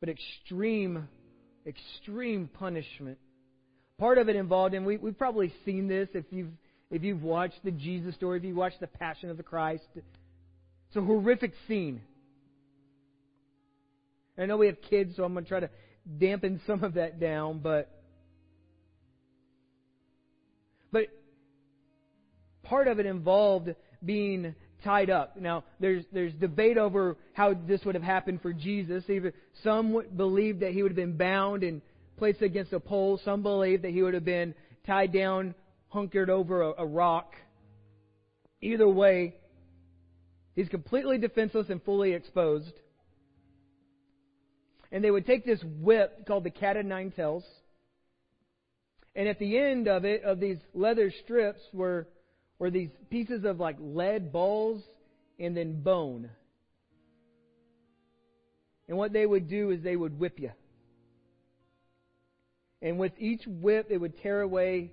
but 0.00 0.08
extreme, 0.08 1.08
extreme 1.66 2.48
punishment. 2.58 3.18
Part 3.98 4.18
of 4.18 4.28
it 4.28 4.36
involved, 4.36 4.74
and 4.74 4.86
we, 4.86 4.96
we've 4.96 5.18
probably 5.18 5.52
seen 5.64 5.88
this 5.88 6.08
if 6.14 6.24
you've 6.30 6.52
if 6.90 7.02
you've 7.02 7.22
watched 7.22 7.62
the 7.64 7.70
Jesus 7.70 8.14
story, 8.14 8.38
if 8.38 8.44
you 8.44 8.54
watched 8.54 8.80
the 8.80 8.86
Passion 8.86 9.28
of 9.28 9.36
the 9.36 9.42
Christ. 9.42 9.84
It's 9.94 10.96
a 10.96 11.02
horrific 11.02 11.52
scene. 11.66 12.00
I 14.38 14.46
know 14.46 14.56
we 14.56 14.66
have 14.66 14.80
kids, 14.88 15.16
so 15.16 15.24
I'm 15.24 15.32
going 15.32 15.44
to 15.44 15.48
try 15.48 15.60
to 15.60 15.70
dampen 16.18 16.60
some 16.66 16.84
of 16.84 16.94
that 16.94 17.20
down, 17.20 17.58
but 17.58 17.90
but 20.90 21.08
part 22.62 22.88
of 22.88 23.00
it 23.00 23.06
involved 23.06 23.74
being 24.02 24.54
tied 24.84 25.10
up. 25.10 25.36
Now, 25.36 25.64
there's 25.80 26.04
there's 26.12 26.32
debate 26.34 26.78
over 26.78 27.16
how 27.32 27.54
this 27.54 27.84
would 27.84 27.94
have 27.94 28.04
happened 28.04 28.42
for 28.42 28.52
Jesus. 28.52 29.04
Even 29.08 29.32
some 29.62 30.02
believe 30.16 30.60
that 30.60 30.72
he 30.72 30.82
would 30.82 30.92
have 30.92 30.96
been 30.96 31.16
bound 31.16 31.62
and 31.62 31.82
placed 32.16 32.42
against 32.42 32.72
a 32.72 32.80
pole. 32.80 33.20
Some 33.24 33.42
believe 33.42 33.82
that 33.82 33.90
he 33.90 34.02
would 34.02 34.14
have 34.14 34.24
been 34.24 34.54
tied 34.86 35.12
down, 35.12 35.54
hunkered 35.88 36.30
over 36.30 36.62
a, 36.62 36.72
a 36.78 36.86
rock. 36.86 37.34
Either 38.60 38.88
way, 38.88 39.34
he's 40.54 40.68
completely 40.68 41.18
defenseless 41.18 41.68
and 41.70 41.82
fully 41.82 42.12
exposed. 42.12 42.72
And 44.90 45.04
they 45.04 45.10
would 45.10 45.26
take 45.26 45.44
this 45.44 45.62
whip 45.62 46.26
called 46.26 46.44
the 46.44 46.50
cat 46.50 46.76
o' 46.76 46.82
nine 46.82 47.12
tails. 47.12 47.44
And 49.14 49.28
at 49.28 49.38
the 49.38 49.58
end 49.58 49.88
of 49.88 50.04
it, 50.04 50.22
of 50.22 50.40
these 50.40 50.58
leather 50.74 51.12
strips, 51.24 51.60
were 51.72 52.08
were 52.58 52.70
these 52.70 52.90
pieces 53.10 53.44
of 53.44 53.60
like 53.60 53.76
lead 53.80 54.32
balls 54.32 54.82
and 55.38 55.56
then 55.56 55.80
bone. 55.82 56.30
And 58.88 58.96
what 58.96 59.12
they 59.12 59.26
would 59.26 59.48
do 59.48 59.70
is 59.70 59.82
they 59.82 59.96
would 59.96 60.18
whip 60.18 60.40
you. 60.40 60.50
And 62.80 62.98
with 62.98 63.12
each 63.18 63.42
whip, 63.46 63.88
it 63.90 63.98
would 63.98 64.20
tear 64.22 64.40
away 64.40 64.92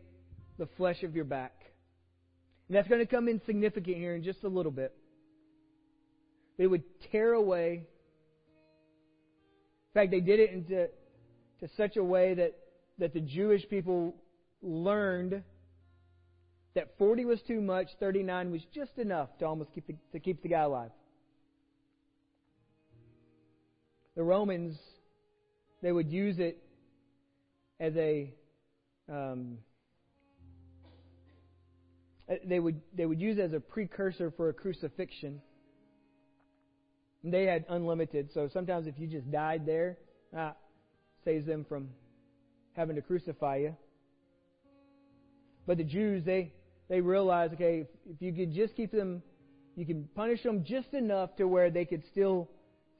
the 0.57 0.67
flesh 0.77 1.03
of 1.03 1.15
your 1.15 1.25
back. 1.25 1.53
And 2.67 2.75
that's 2.75 2.87
going 2.87 3.01
to 3.01 3.05
come 3.05 3.27
in 3.27 3.41
significant 3.45 3.97
here 3.97 4.15
in 4.15 4.23
just 4.23 4.43
a 4.43 4.47
little 4.47 4.71
bit. 4.71 4.93
They 6.57 6.67
would 6.67 6.83
tear 7.11 7.33
away. 7.33 7.83
In 9.93 10.01
fact, 10.01 10.11
they 10.11 10.19
did 10.19 10.39
it 10.39 10.51
into 10.51 10.87
to 11.59 11.69
such 11.77 11.95
a 11.95 12.03
way 12.03 12.33
that, 12.33 12.53
that 12.97 13.13
the 13.13 13.21
Jewish 13.21 13.67
people 13.69 14.15
learned 14.61 15.43
that 16.75 16.97
40 16.97 17.25
was 17.25 17.41
too 17.41 17.61
much, 17.61 17.87
39 17.99 18.51
was 18.51 18.61
just 18.73 18.97
enough 18.97 19.29
to 19.39 19.45
almost 19.45 19.71
keep 19.73 19.87
the, 19.87 19.95
to 20.11 20.19
keep 20.19 20.43
the 20.43 20.49
guy 20.49 20.61
alive. 20.61 20.91
The 24.15 24.23
Romans, 24.23 24.77
they 25.81 25.91
would 25.91 26.09
use 26.09 26.39
it 26.39 26.61
as 27.79 27.95
a 27.97 28.33
um, 29.09 29.57
they 32.45 32.59
would 32.59 32.81
they 32.95 33.05
would 33.05 33.21
use 33.21 33.37
it 33.37 33.41
as 33.41 33.53
a 33.53 33.59
precursor 33.59 34.31
for 34.35 34.49
a 34.49 34.53
crucifixion. 34.53 35.41
And 37.23 37.33
they 37.33 37.45
had 37.45 37.65
unlimited, 37.69 38.29
so 38.33 38.49
sometimes 38.53 38.85
if 38.85 38.99
you 38.99 39.07
just 39.07 39.31
died 39.31 39.65
there, 39.65 39.97
ah, 40.35 40.53
saves 41.23 41.45
them 41.47 41.65
from 41.67 41.89
having 42.73 42.95
to 42.97 43.01
crucify 43.01 43.57
you. 43.57 43.75
But 45.65 45.77
the 45.77 45.83
Jews, 45.83 46.23
they 46.23 46.53
they 46.89 47.01
realize, 47.01 47.51
okay, 47.53 47.81
if, 47.81 47.87
if 48.15 48.21
you 48.21 48.33
could 48.33 48.53
just 48.53 48.75
keep 48.75 48.91
them, 48.91 49.21
you 49.75 49.85
can 49.85 50.07
punish 50.15 50.43
them 50.43 50.63
just 50.63 50.93
enough 50.93 51.35
to 51.37 51.47
where 51.47 51.69
they 51.69 51.85
could 51.85 52.03
still 52.11 52.49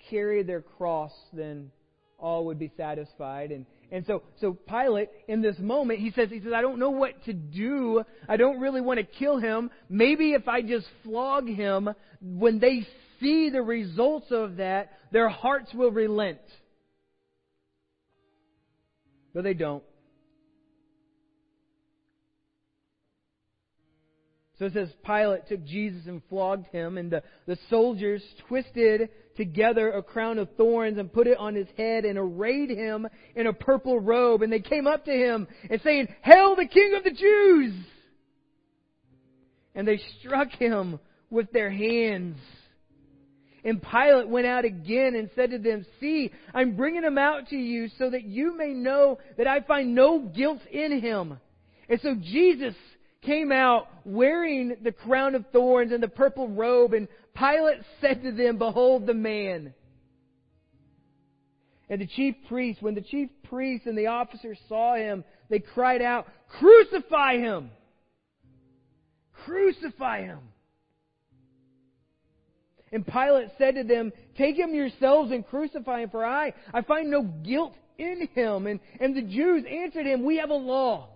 carry 0.10 0.44
their 0.44 0.62
cross, 0.62 1.12
then 1.34 1.72
all 2.18 2.46
would 2.46 2.60
be 2.60 2.72
satisfied. 2.78 3.52
And 3.52 3.66
and 3.92 4.06
so 4.06 4.24
so 4.40 4.54
Pilate 4.54 5.10
in 5.28 5.42
this 5.42 5.58
moment 5.60 6.00
he 6.00 6.12
says 6.12 6.30
he 6.30 6.40
says 6.40 6.54
I 6.56 6.62
don't 6.62 6.80
know 6.80 6.92
what 6.92 7.24
to 7.26 7.34
do. 7.34 8.04
I 8.28 8.38
don't 8.38 8.60
really 8.60 8.82
want 8.82 9.00
to 9.00 9.06
kill 9.06 9.38
him. 9.38 9.70
Maybe 9.90 10.32
if 10.32 10.48
I 10.48 10.62
just 10.62 10.88
flog 11.04 11.48
him, 11.48 11.90
when 12.22 12.60
they 12.60 12.88
see 13.20 13.50
the 13.50 13.62
results 13.62 14.28
of 14.32 14.58
that, 14.58 14.92
their 15.12 15.30
hearts 15.30 15.74
will 15.74 15.92
relent. 15.92 16.40
But 19.34 19.44
they 19.44 19.54
don't. 19.54 19.84
So 24.58 24.66
it 24.66 24.74
says 24.74 24.90
Pilate 25.06 25.48
took 25.48 25.66
Jesus 25.66 26.04
and 26.08 26.22
flogged 26.30 26.68
him, 26.68 26.98
and 26.98 27.12
the, 27.12 27.24
the 27.46 27.58
soldiers 27.70 28.24
twisted 28.48 29.10
together 29.36 29.92
a 29.92 30.02
crown 30.02 30.40
of 30.40 30.50
thorns 30.56 30.98
and 30.98 31.12
put 31.12 31.28
it 31.28 31.38
on 31.38 31.56
his 31.56 31.68
head 31.78 32.06
and 32.06 32.18
arrayed 32.18 32.70
him 32.70 33.06
in 33.36 33.48
a 33.48 33.54
purple 33.54 34.00
robe. 34.00 34.42
And 34.42 34.52
they 34.52 34.62
came 34.62 34.88
up 34.88 35.06
to 35.06 35.12
him 35.12 35.48
and 35.70 35.82
saying, 35.82 36.08
Hail 36.22 36.56
the 36.56 36.68
King 36.68 36.94
of 36.96 37.04
the 37.04 37.12
Jews! 37.12 37.74
And 39.74 39.86
they 39.86 40.00
struck 40.20 40.52
him 40.52 41.00
with 41.30 41.52
their 41.52 41.70
hands. 41.70 42.38
And 43.66 43.82
Pilate 43.82 44.30
went 44.30 44.46
out 44.46 44.64
again 44.64 45.16
and 45.16 45.30
said 45.36 45.52
to 45.52 45.58
them, 45.58 45.86
See, 46.00 46.32
I'm 46.54 46.78
bringing 46.78 47.04
him 47.04 47.18
out 47.18 47.50
to 47.50 47.58
you 47.58 47.90
so 47.98 48.10
that 48.10 48.24
you 48.24 48.56
may 48.56 48.70
know 48.70 49.18
that 49.38 49.48
I 49.48 49.60
find 49.62 49.96
no 49.96 50.20
guilt 50.20 50.62
in 50.72 51.02
him. 51.02 51.40
And 51.90 52.00
so 52.02 52.16
Jesus 52.16 52.76
came 53.26 53.52
out 53.52 53.88
wearing 54.06 54.78
the 54.82 54.92
crown 54.92 55.36
of 55.36 55.46
thorns 55.52 55.92
and 55.92 56.02
the 56.02 56.08
purple 56.08 56.48
robe, 56.48 56.94
and 56.94 57.08
Pilate 57.36 57.80
said 58.02 58.24
to 58.24 58.32
them, 58.32 58.58
Behold 58.58 59.06
the 59.06 59.14
man. 59.14 59.74
And 61.90 62.02
the 62.02 62.08
chief 62.08 62.36
priests, 62.48 62.82
when 62.82 62.96
the 62.96 63.02
chief 63.02 63.30
priests 63.44 63.88
and 63.88 63.98
the 63.98 64.08
officers 64.08 64.58
saw 64.68 64.96
him, 64.96 65.24
they 65.50 65.60
cried 65.60 66.02
out, 66.02 66.28
Crucify 66.60 67.38
him! 67.38 67.70
Crucify 69.46 70.22
him! 70.22 70.40
And 72.92 73.06
Pilate 73.06 73.50
said 73.58 73.76
to 73.76 73.84
them, 73.84 74.14
Take 74.38 74.58
him 74.58 74.74
yourselves 74.74 75.32
and 75.32 75.46
crucify 75.46 76.02
him, 76.02 76.10
for 76.10 76.26
I, 76.26 76.54
I 76.74 76.82
find 76.82 77.12
no 77.12 77.24
guilt 77.24 77.76
in 77.98 78.30
him. 78.34 78.68
And, 78.68 78.80
and 79.00 79.16
the 79.16 79.22
Jews 79.22 79.66
answered 79.70 80.06
him, 80.06 80.24
We 80.24 80.38
have 80.38 80.50
a 80.50 80.56
law. 80.56 81.10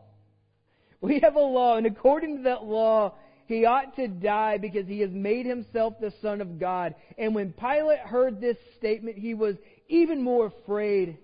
We 1.02 1.20
have 1.22 1.36
a 1.36 1.40
law, 1.40 1.78
and 1.78 1.86
according 1.86 2.38
to 2.38 2.44
that 2.44 2.64
law, 2.64 3.16
he 3.46 3.66
ought 3.66 3.96
to 3.96 4.08
die 4.08 4.58
because 4.58 4.88
he 4.88 5.00
has 5.00 5.12
made 5.12 5.46
himself 5.46 5.96
the 6.00 6.14
Son 6.22 6.42
of 6.42 6.60
God. 6.60 6.94
And 7.18 7.34
when 7.34 7.54
Pilate 7.54 8.00
heard 8.00 8.40
this 8.40 8.58
statement, 8.78 9.18
he 9.18 9.34
was 9.34 9.56
even 9.88 10.22
more 10.22 10.48
afraid. 10.48 11.18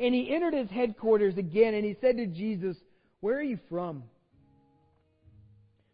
And 0.00 0.14
he 0.14 0.32
entered 0.32 0.54
his 0.54 0.70
headquarters 0.70 1.36
again, 1.36 1.74
and 1.74 1.84
he 1.84 1.96
said 2.00 2.16
to 2.16 2.26
Jesus, 2.26 2.76
Where 3.20 3.36
are 3.36 3.42
you 3.42 3.58
from? 3.68 4.04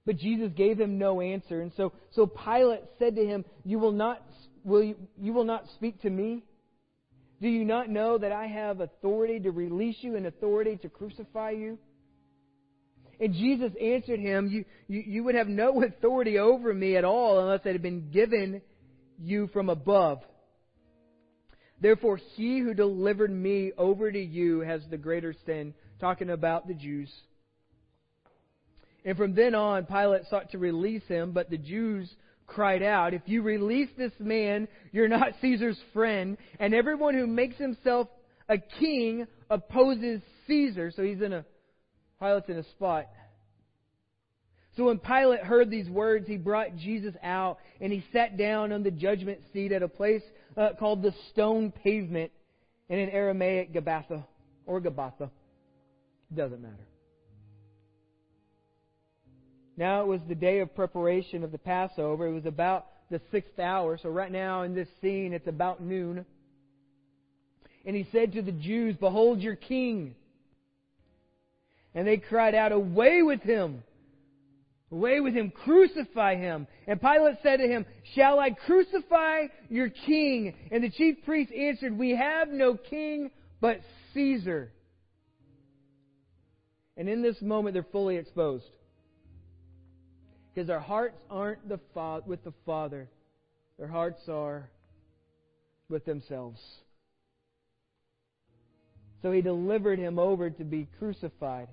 But 0.07 0.19
Jesus 0.19 0.53
gave 0.55 0.79
him 0.79 0.99
no 0.99 1.21
answer. 1.23 1.63
And 1.63 1.73
so, 1.77 1.93
so 2.13 2.27
Pilate 2.27 2.83
said 2.99 3.17
to 3.17 3.25
him, 3.25 3.45
You 3.65 3.79
will 3.79 3.93
not 3.93 4.23
will 4.65 4.83
you, 4.83 4.97
you 5.21 5.33
will 5.33 5.45
not 5.45 5.65
speak 5.77 6.01
to 6.03 6.11
me? 6.11 6.43
Do 7.41 7.49
you 7.49 7.65
not 7.65 7.91
know 7.91 8.17
that 8.19 8.33
I 8.33 8.47
have 8.47 8.81
authority 8.81 9.39
to 9.41 9.51
release 9.51 9.97
you 10.01 10.17
and 10.17 10.27
authority 10.27 10.77
to 10.79 10.89
crucify 10.89 11.51
you? 11.51 11.79
And 13.21 13.33
Jesus 13.33 13.73
answered 13.81 14.21
him, 14.21 14.49
you, 14.49 14.65
you, 14.89 15.03
you 15.07 15.25
would 15.25 15.35
have 15.35 15.49
no 15.49 15.83
authority 15.83 16.39
over 16.39 16.73
me 16.73 16.97
at 16.97 17.05
all 17.05 17.41
unless 17.41 17.61
it 17.65 17.73
had 17.73 17.83
been 17.83 18.11
given 18.11 18.61
you 19.19 19.49
from 19.53 19.69
above. 19.69 20.21
Therefore, 21.81 22.19
he 22.37 22.61
who 22.61 22.75
delivered 22.75 23.31
me 23.31 23.73
over 23.77 24.11
to 24.11 24.19
you 24.19 24.61
has 24.61 24.83
the 24.91 24.97
greater 24.97 25.35
sin. 25.45 25.75
Talking 26.01 26.31
about 26.31 26.67
the 26.67 26.75
Jews. 26.75 27.11
And 29.05 29.17
from 29.17 29.35
then 29.35 29.55
on, 29.55 29.87
Pilate 29.87 30.23
sought 30.29 30.51
to 30.51 30.59
release 30.59 31.05
him, 31.09 31.33
but 31.33 31.51
the 31.51 31.59
Jews 31.59 32.11
cried 32.47 32.83
out, 32.83 33.15
If 33.15 33.23
you 33.27 33.43
release 33.43 33.89
this 33.97 34.13
man, 34.19 34.69
you're 34.93 35.09
not 35.09 35.35
Caesar's 35.41 35.79
friend. 35.93 36.37
And 36.59 36.75
everyone 36.75 37.15
who 37.15 37.27
makes 37.27 37.57
himself 37.57 38.09
a 38.49 38.59
king 38.59 39.27
opposes 39.51 40.21
Caesar. 40.47 40.91
So 40.95 41.03
he's 41.03 41.21
in 41.21 41.33
a, 41.33 41.45
Pilate's 42.25 42.49
in 42.49 42.57
a 42.57 42.65
spot. 42.71 43.07
So 44.77 44.87
when 44.87 44.99
Pilate 44.99 45.41
heard 45.41 45.71
these 45.71 45.89
words, 45.89 46.27
he 46.27 46.37
brought 46.37 46.77
Jesus 46.77 47.15
out 47.23 47.59
and 47.81 47.93
he 47.93 48.03
sat 48.13 48.39
down 48.39 48.73
on 48.73 48.83
the 48.83 48.91
judgment 48.91 49.41
seat 49.53 49.73
at 49.73 49.83
a 49.83 49.89
place 49.89 50.23
uh, 50.57 50.71
called 50.79 51.03
the 51.03 51.15
stone 51.31 51.71
pavement 51.71 52.33
in 52.89 52.99
an 52.99 53.11
Aramaic 53.11 53.75
Gabbatha 53.75 54.25
or 54.67 54.81
Gabbatha. 54.81 55.31
Doesn't 56.35 56.63
matter. 56.63 56.87
Now 59.77 60.01
it 60.01 60.07
was 60.07 60.21
the 60.27 60.35
day 60.35 60.61
of 60.61 60.75
preparation 60.75 61.45
of 61.45 61.53
the 61.53 61.59
Passover. 61.59 62.27
It 62.27 62.33
was 62.33 62.47
about 62.47 62.87
the 63.11 63.21
sixth 63.31 63.59
hour. 63.59 63.99
So 64.03 64.09
right 64.09 64.33
now 64.33 64.63
in 64.63 64.75
this 64.75 64.89
scene, 65.03 65.35
it's 65.35 65.47
about 65.47 65.83
noon. 65.83 66.25
And 67.85 67.95
he 67.95 68.07
said 68.11 68.33
to 68.33 68.43
the 68.43 68.53
Jews, 68.53 68.97
Behold 68.97 69.41
your 69.41 69.57
king. 69.57 70.15
And 71.95 72.07
they 72.07 72.17
cried 72.17 72.55
out, 72.55 72.73
Away 72.73 73.23
with 73.23 73.43
him! 73.43 73.83
Away 74.91 75.21
with 75.21 75.35
him! 75.35 75.51
Crucify 75.51 76.37
him! 76.37 76.67
And 76.87 77.01
Pilate 77.01 77.37
said 77.43 77.59
to 77.59 77.69
him, 77.69 77.87
Shall 78.15 78.39
I 78.39 78.51
crucify 78.51 79.47
your 79.69 79.89
king? 79.89 80.55
And 80.71 80.83
the 80.83 80.91
chief 80.91 81.19
priests 81.25 81.53
answered, 81.57 81.97
We 81.97 82.17
have 82.17 82.49
no 82.49 82.77
king 82.77 83.31
but 83.61 83.81
Caesar. 84.13 84.73
And 86.97 87.09
in 87.09 87.23
this 87.23 87.41
moment, 87.41 87.75
they're 87.75 87.87
fully 87.91 88.17
exposed. 88.17 88.65
Because 90.53 90.69
their 90.69 90.81
hearts 90.81 91.21
aren't 91.31 91.69
the 91.69 91.81
fa- 91.93 92.23
with 92.25 92.45
the 92.45 92.53
Father, 92.65 93.09
their 93.79 93.89
hearts 93.89 94.29
are 94.29 94.69
with 95.89 96.05
themselves. 96.05 96.61
So 99.23 99.33
he 99.33 99.41
delivered 99.41 99.99
him 99.99 100.19
over 100.19 100.51
to 100.51 100.65
be 100.65 100.87
crucified. 100.99 101.69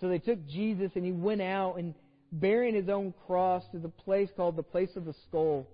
So 0.00 0.08
they 0.08 0.18
took 0.18 0.46
Jesus 0.46 0.92
and 0.94 1.04
he 1.04 1.12
went 1.12 1.42
out 1.42 1.76
and 1.76 1.94
bearing 2.30 2.74
his 2.74 2.88
own 2.88 3.14
cross 3.26 3.64
to 3.72 3.78
the 3.78 3.88
place 3.88 4.28
called 4.36 4.56
the 4.56 4.62
place 4.62 4.90
of 4.96 5.04
the 5.04 5.14
skull, 5.26 5.66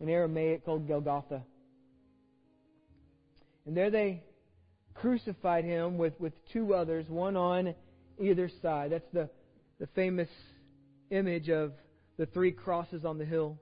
in 0.00 0.08
Aramaic 0.08 0.64
called 0.64 0.88
Golgotha. 0.88 1.42
And 3.66 3.76
there 3.76 3.90
they 3.90 4.22
crucified 4.94 5.64
him 5.64 5.98
with, 5.98 6.18
with 6.18 6.32
two 6.52 6.74
others, 6.74 7.06
one 7.08 7.36
on 7.36 7.74
either 8.20 8.50
side. 8.60 8.92
That's 8.92 9.08
the, 9.12 9.28
the 9.78 9.86
famous 9.88 10.28
image 11.10 11.48
of 11.48 11.72
the 12.16 12.26
three 12.26 12.52
crosses 12.52 13.04
on 13.04 13.18
the 13.18 13.24
hill. 13.24 13.58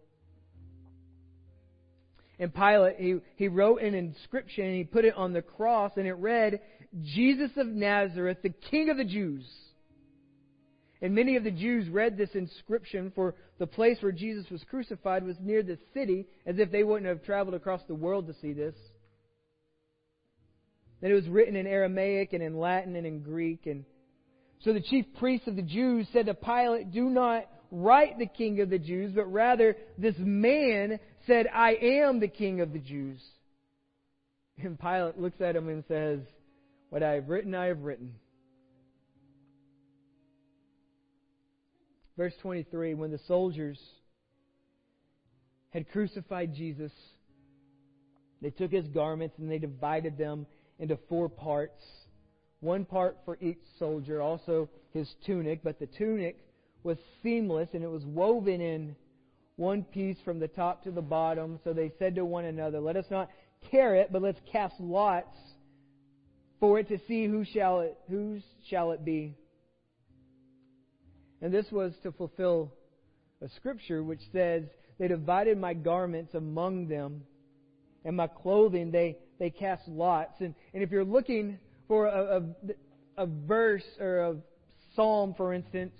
And 2.40 2.54
Pilate, 2.54 2.96
he, 2.98 3.16
he 3.36 3.48
wrote 3.48 3.82
an 3.82 3.94
inscription 3.94 4.64
and 4.64 4.76
he 4.76 4.84
put 4.84 5.04
it 5.04 5.14
on 5.14 5.32
the 5.32 5.42
cross 5.42 5.92
and 5.96 6.06
it 6.06 6.14
read, 6.14 6.60
Jesus 7.02 7.50
of 7.56 7.66
Nazareth, 7.66 8.38
the 8.42 8.50
King 8.50 8.90
of 8.90 8.96
the 8.96 9.04
Jews. 9.04 9.44
And 11.00 11.14
many 11.14 11.36
of 11.36 11.44
the 11.44 11.50
Jews 11.50 11.88
read 11.88 12.16
this 12.16 12.34
inscription 12.34 13.12
for 13.14 13.34
the 13.58 13.66
place 13.66 13.98
where 14.00 14.12
Jesus 14.12 14.50
was 14.50 14.64
crucified 14.68 15.24
was 15.24 15.36
near 15.40 15.62
the 15.62 15.78
city, 15.94 16.26
as 16.44 16.58
if 16.58 16.72
they 16.72 16.82
wouldn't 16.82 17.06
have 17.06 17.24
traveled 17.24 17.54
across 17.54 17.82
the 17.86 17.94
world 17.94 18.26
to 18.26 18.34
see 18.40 18.52
this. 18.52 18.74
That 21.00 21.12
it 21.12 21.14
was 21.14 21.28
written 21.28 21.54
in 21.54 21.66
Aramaic 21.68 22.32
and 22.32 22.42
in 22.42 22.58
Latin 22.58 22.96
and 22.96 23.06
in 23.06 23.22
Greek. 23.22 23.66
And 23.66 23.84
so 24.60 24.72
the 24.72 24.80
chief 24.80 25.06
priests 25.18 25.46
of 25.46 25.54
the 25.54 25.62
Jews 25.62 26.08
said 26.12 26.26
to 26.26 26.34
Pilate, 26.34 26.90
Do 26.90 27.04
not 27.04 27.44
write 27.70 28.18
the 28.18 28.26
king 28.26 28.60
of 28.60 28.70
the 28.70 28.78
Jews, 28.78 29.12
but 29.14 29.32
rather 29.32 29.76
this 29.96 30.16
man 30.18 30.98
said, 31.28 31.46
I 31.54 31.74
am 31.80 32.18
the 32.18 32.28
king 32.28 32.60
of 32.60 32.72
the 32.72 32.80
Jews. 32.80 33.20
And 34.60 34.78
Pilate 34.80 35.20
looks 35.20 35.40
at 35.40 35.54
him 35.54 35.68
and 35.68 35.84
says, 35.86 36.18
What 36.90 37.04
I 37.04 37.12
have 37.12 37.28
written, 37.28 37.54
I 37.54 37.66
have 37.66 37.82
written. 37.82 38.14
Verse 42.18 42.34
23 42.42 42.94
When 42.94 43.12
the 43.12 43.20
soldiers 43.28 43.78
had 45.70 45.88
crucified 45.90 46.52
Jesus, 46.52 46.90
they 48.42 48.50
took 48.50 48.72
his 48.72 48.88
garments 48.88 49.36
and 49.38 49.50
they 49.50 49.58
divided 49.58 50.18
them 50.18 50.46
into 50.80 50.98
four 51.08 51.28
parts. 51.28 51.82
One 52.60 52.84
part 52.84 53.18
for 53.24 53.38
each 53.40 53.60
soldier, 53.78 54.20
also 54.20 54.68
his 54.92 55.08
tunic, 55.24 55.62
but 55.62 55.78
the 55.78 55.86
tunic 55.86 56.38
was 56.82 56.98
seamless 57.22 57.68
and 57.72 57.84
it 57.84 57.90
was 57.90 58.04
woven 58.04 58.60
in 58.60 58.96
one 59.54 59.84
piece 59.84 60.16
from 60.24 60.40
the 60.40 60.48
top 60.48 60.82
to 60.84 60.90
the 60.90 61.02
bottom. 61.02 61.60
So 61.62 61.72
they 61.72 61.92
said 62.00 62.16
to 62.16 62.24
one 62.24 62.46
another, 62.46 62.80
Let 62.80 62.96
us 62.96 63.06
not 63.12 63.30
tear 63.70 63.94
it, 63.94 64.12
but 64.12 64.22
let's 64.22 64.40
cast 64.50 64.74
lots 64.80 65.36
for 66.58 66.80
it 66.80 66.88
to 66.88 66.98
see 67.06 67.26
who 67.26 67.44
shall 67.44 67.80
it 67.80 67.96
whose 68.10 68.42
shall 68.68 68.90
it 68.90 69.04
be. 69.04 69.36
And 71.40 71.52
this 71.52 71.70
was 71.70 71.92
to 72.02 72.12
fulfill 72.12 72.72
a 73.40 73.48
scripture 73.56 74.02
which 74.02 74.20
says, 74.32 74.64
They 74.98 75.08
divided 75.08 75.58
my 75.58 75.74
garments 75.74 76.34
among 76.34 76.88
them, 76.88 77.22
and 78.04 78.16
my 78.16 78.26
clothing 78.26 78.90
they, 78.90 79.18
they 79.38 79.50
cast 79.50 79.86
lots. 79.88 80.40
And, 80.40 80.54
and 80.74 80.82
if 80.82 80.90
you're 80.90 81.04
looking 81.04 81.58
for 81.86 82.06
a, 82.06 82.42
a, 83.18 83.22
a 83.22 83.26
verse 83.26 83.84
or 84.00 84.20
a 84.20 84.36
psalm, 84.94 85.34
for 85.36 85.52
instance, 85.52 85.94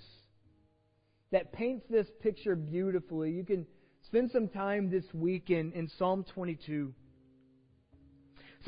that 1.30 1.52
paints 1.52 1.86
this 1.90 2.06
picture 2.20 2.56
beautifully, 2.56 3.30
you 3.30 3.44
can 3.44 3.66
spend 4.06 4.30
some 4.30 4.48
time 4.48 4.90
this 4.90 5.04
week 5.12 5.50
in, 5.50 5.72
in 5.72 5.88
Psalm 5.98 6.24
22. 6.34 6.92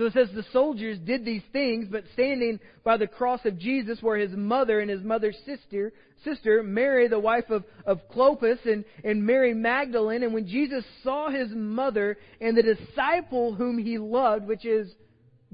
So 0.00 0.06
it 0.06 0.14
says 0.14 0.30
the 0.34 0.46
soldiers 0.50 0.98
did 0.98 1.26
these 1.26 1.42
things, 1.52 1.86
but 1.90 2.04
standing 2.14 2.58
by 2.82 2.96
the 2.96 3.06
cross 3.06 3.40
of 3.44 3.58
Jesus 3.58 4.00
were 4.00 4.16
his 4.16 4.30
mother 4.32 4.80
and 4.80 4.88
his 4.88 5.02
mother's 5.02 5.36
sister, 5.44 5.92
sister 6.24 6.62
Mary, 6.62 7.06
the 7.06 7.18
wife 7.18 7.50
of, 7.50 7.64
of 7.84 8.08
Clopas, 8.10 8.64
and, 8.64 8.86
and 9.04 9.26
Mary 9.26 9.52
Magdalene. 9.52 10.22
And 10.22 10.32
when 10.32 10.46
Jesus 10.46 10.86
saw 11.04 11.28
his 11.28 11.50
mother 11.50 12.16
and 12.40 12.56
the 12.56 12.62
disciple 12.62 13.54
whom 13.54 13.76
he 13.76 13.98
loved, 13.98 14.46
which 14.46 14.64
is 14.64 14.90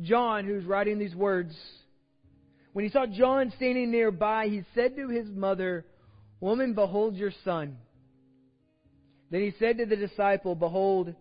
John, 0.00 0.44
who's 0.44 0.64
writing 0.64 1.00
these 1.00 1.16
words, 1.16 1.52
when 2.72 2.84
he 2.84 2.90
saw 2.92 3.04
John 3.04 3.52
standing 3.56 3.90
nearby, 3.90 4.46
he 4.46 4.62
said 4.76 4.94
to 4.94 5.08
his 5.08 5.26
mother, 5.28 5.84
Woman, 6.38 6.72
behold 6.72 7.16
your 7.16 7.32
son. 7.44 7.78
Then 9.32 9.40
he 9.40 9.54
said 9.58 9.78
to 9.78 9.86
the 9.86 9.96
disciple, 9.96 10.54
Behold, 10.54 11.16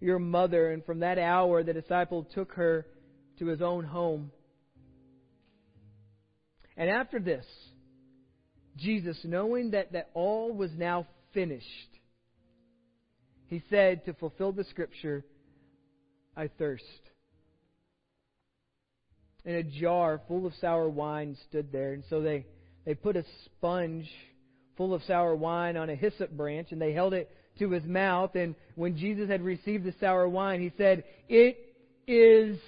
your 0.00 0.18
mother. 0.18 0.72
And 0.72 0.84
from 0.84 1.00
that 1.00 1.18
hour, 1.18 1.62
the 1.62 1.72
disciple 1.72 2.26
took 2.34 2.52
her 2.54 2.86
to 3.38 3.46
his 3.46 3.62
own 3.62 3.84
home. 3.84 4.32
And 6.76 6.88
after 6.88 7.20
this, 7.20 7.44
Jesus, 8.76 9.18
knowing 9.24 9.72
that, 9.72 9.92
that 9.92 10.10
all 10.14 10.52
was 10.52 10.70
now 10.76 11.06
finished, 11.34 11.66
he 13.48 13.62
said 13.68 14.04
to 14.06 14.14
fulfill 14.14 14.52
the 14.52 14.64
scripture, 14.64 15.24
I 16.36 16.48
thirst. 16.48 16.84
and 19.44 19.56
a 19.56 19.62
jar 19.62 20.20
full 20.28 20.46
of 20.46 20.52
sour 20.60 20.88
wine 20.88 21.36
stood 21.48 21.72
there. 21.72 21.92
And 21.92 22.04
so 22.10 22.20
they, 22.20 22.46
they 22.84 22.94
put 22.94 23.16
a 23.16 23.24
sponge 23.44 24.08
full 24.76 24.94
of 24.94 25.02
sour 25.04 25.34
wine 25.34 25.76
on 25.76 25.90
a 25.90 25.94
hyssop 25.94 26.30
branch, 26.30 26.68
and 26.72 26.80
they 26.80 26.92
held 26.92 27.14
it 27.14 27.30
to 27.60 27.70
his 27.70 27.84
mouth. 27.84 28.34
And 28.34 28.56
when 28.74 28.96
Jesus 28.96 29.28
had 29.28 29.42
received 29.42 29.84
the 29.84 29.94
sour 30.00 30.28
wine, 30.28 30.60
he 30.60 30.72
said, 30.76 31.04
It 31.28 31.56
is 32.08 32.58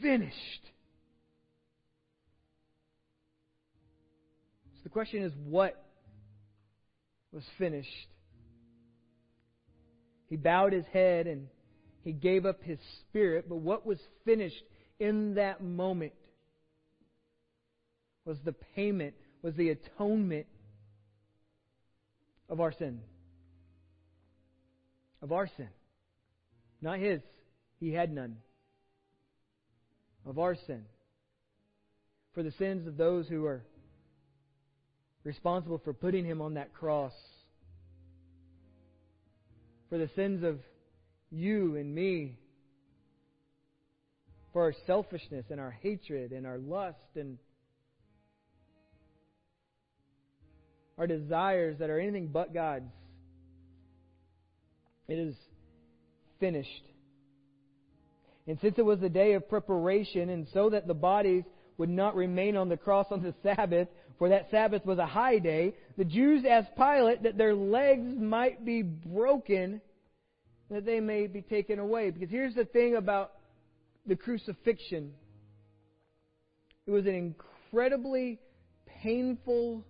finished. 0.00 0.62
So 4.76 4.84
the 4.84 4.88
question 4.88 5.22
is, 5.22 5.32
what 5.44 5.84
was 7.32 7.44
finished? 7.58 7.88
He 10.28 10.36
bowed 10.36 10.72
his 10.72 10.86
head 10.92 11.26
and 11.26 11.48
he 12.02 12.12
gave 12.12 12.46
up 12.46 12.62
his 12.62 12.78
spirit, 13.02 13.46
but 13.48 13.56
what 13.56 13.84
was 13.84 13.98
finished 14.24 14.62
in 14.98 15.34
that 15.34 15.62
moment 15.62 16.12
was 18.24 18.38
the 18.44 18.54
payment, 18.74 19.14
was 19.42 19.54
the 19.56 19.70
atonement 19.70 20.46
of 22.48 22.60
our 22.60 22.72
sin. 22.72 23.00
Of 25.22 25.32
our 25.32 25.48
sin. 25.56 25.68
Not 26.80 26.98
his. 26.98 27.20
He 27.78 27.92
had 27.92 28.12
none. 28.12 28.36
Of 30.26 30.38
our 30.38 30.56
sin. 30.66 30.84
For 32.34 32.42
the 32.42 32.52
sins 32.52 32.86
of 32.86 32.96
those 32.96 33.28
who 33.28 33.44
are 33.46 33.64
responsible 35.24 35.80
for 35.82 35.92
putting 35.92 36.24
him 36.24 36.40
on 36.40 36.54
that 36.54 36.72
cross. 36.72 37.12
For 39.88 39.98
the 39.98 40.10
sins 40.14 40.44
of 40.44 40.60
you 41.30 41.76
and 41.76 41.94
me 41.94 42.38
for 44.52 44.62
our 44.62 44.74
selfishness 44.86 45.46
and 45.50 45.60
our 45.60 45.70
hatred 45.70 46.32
and 46.32 46.46
our 46.46 46.58
lust 46.58 46.98
and 47.14 47.38
our 50.98 51.06
desires 51.06 51.78
that 51.78 51.88
are 51.88 51.98
anything 51.98 52.28
but 52.28 52.52
God's. 52.52 52.90
It 55.10 55.18
is 55.18 55.34
finished. 56.38 56.84
And 58.46 58.58
since 58.60 58.78
it 58.78 58.84
was 58.84 59.00
the 59.00 59.08
day 59.08 59.32
of 59.32 59.48
preparation, 59.48 60.30
and 60.30 60.46
so 60.54 60.70
that 60.70 60.86
the 60.86 60.94
bodies 60.94 61.42
would 61.78 61.88
not 61.88 62.14
remain 62.14 62.56
on 62.56 62.68
the 62.68 62.76
cross 62.76 63.06
on 63.10 63.20
the 63.20 63.34
Sabbath, 63.42 63.88
for 64.18 64.28
that 64.28 64.50
Sabbath 64.52 64.86
was 64.86 64.98
a 64.98 65.06
high 65.06 65.38
day, 65.38 65.74
the 65.98 66.04
Jews 66.04 66.44
asked 66.48 66.76
Pilate 66.76 67.24
that 67.24 67.36
their 67.36 67.56
legs 67.56 68.14
might 68.16 68.64
be 68.64 68.82
broken, 68.82 69.80
that 70.70 70.86
they 70.86 71.00
may 71.00 71.26
be 71.26 71.42
taken 71.42 71.80
away. 71.80 72.10
Because 72.10 72.30
here's 72.30 72.54
the 72.54 72.64
thing 72.64 72.94
about 72.94 73.32
the 74.06 74.14
crucifixion. 74.14 75.12
It 76.86 76.92
was 76.92 77.06
an 77.06 77.14
incredibly 77.16 78.38
painful 79.02 79.84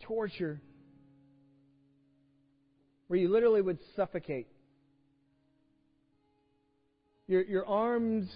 torture 0.00 0.62
where 3.08 3.18
you 3.18 3.30
literally 3.30 3.62
would 3.62 3.78
suffocate. 3.94 4.48
Your, 7.28 7.42
your 7.42 7.66
arms 7.66 8.30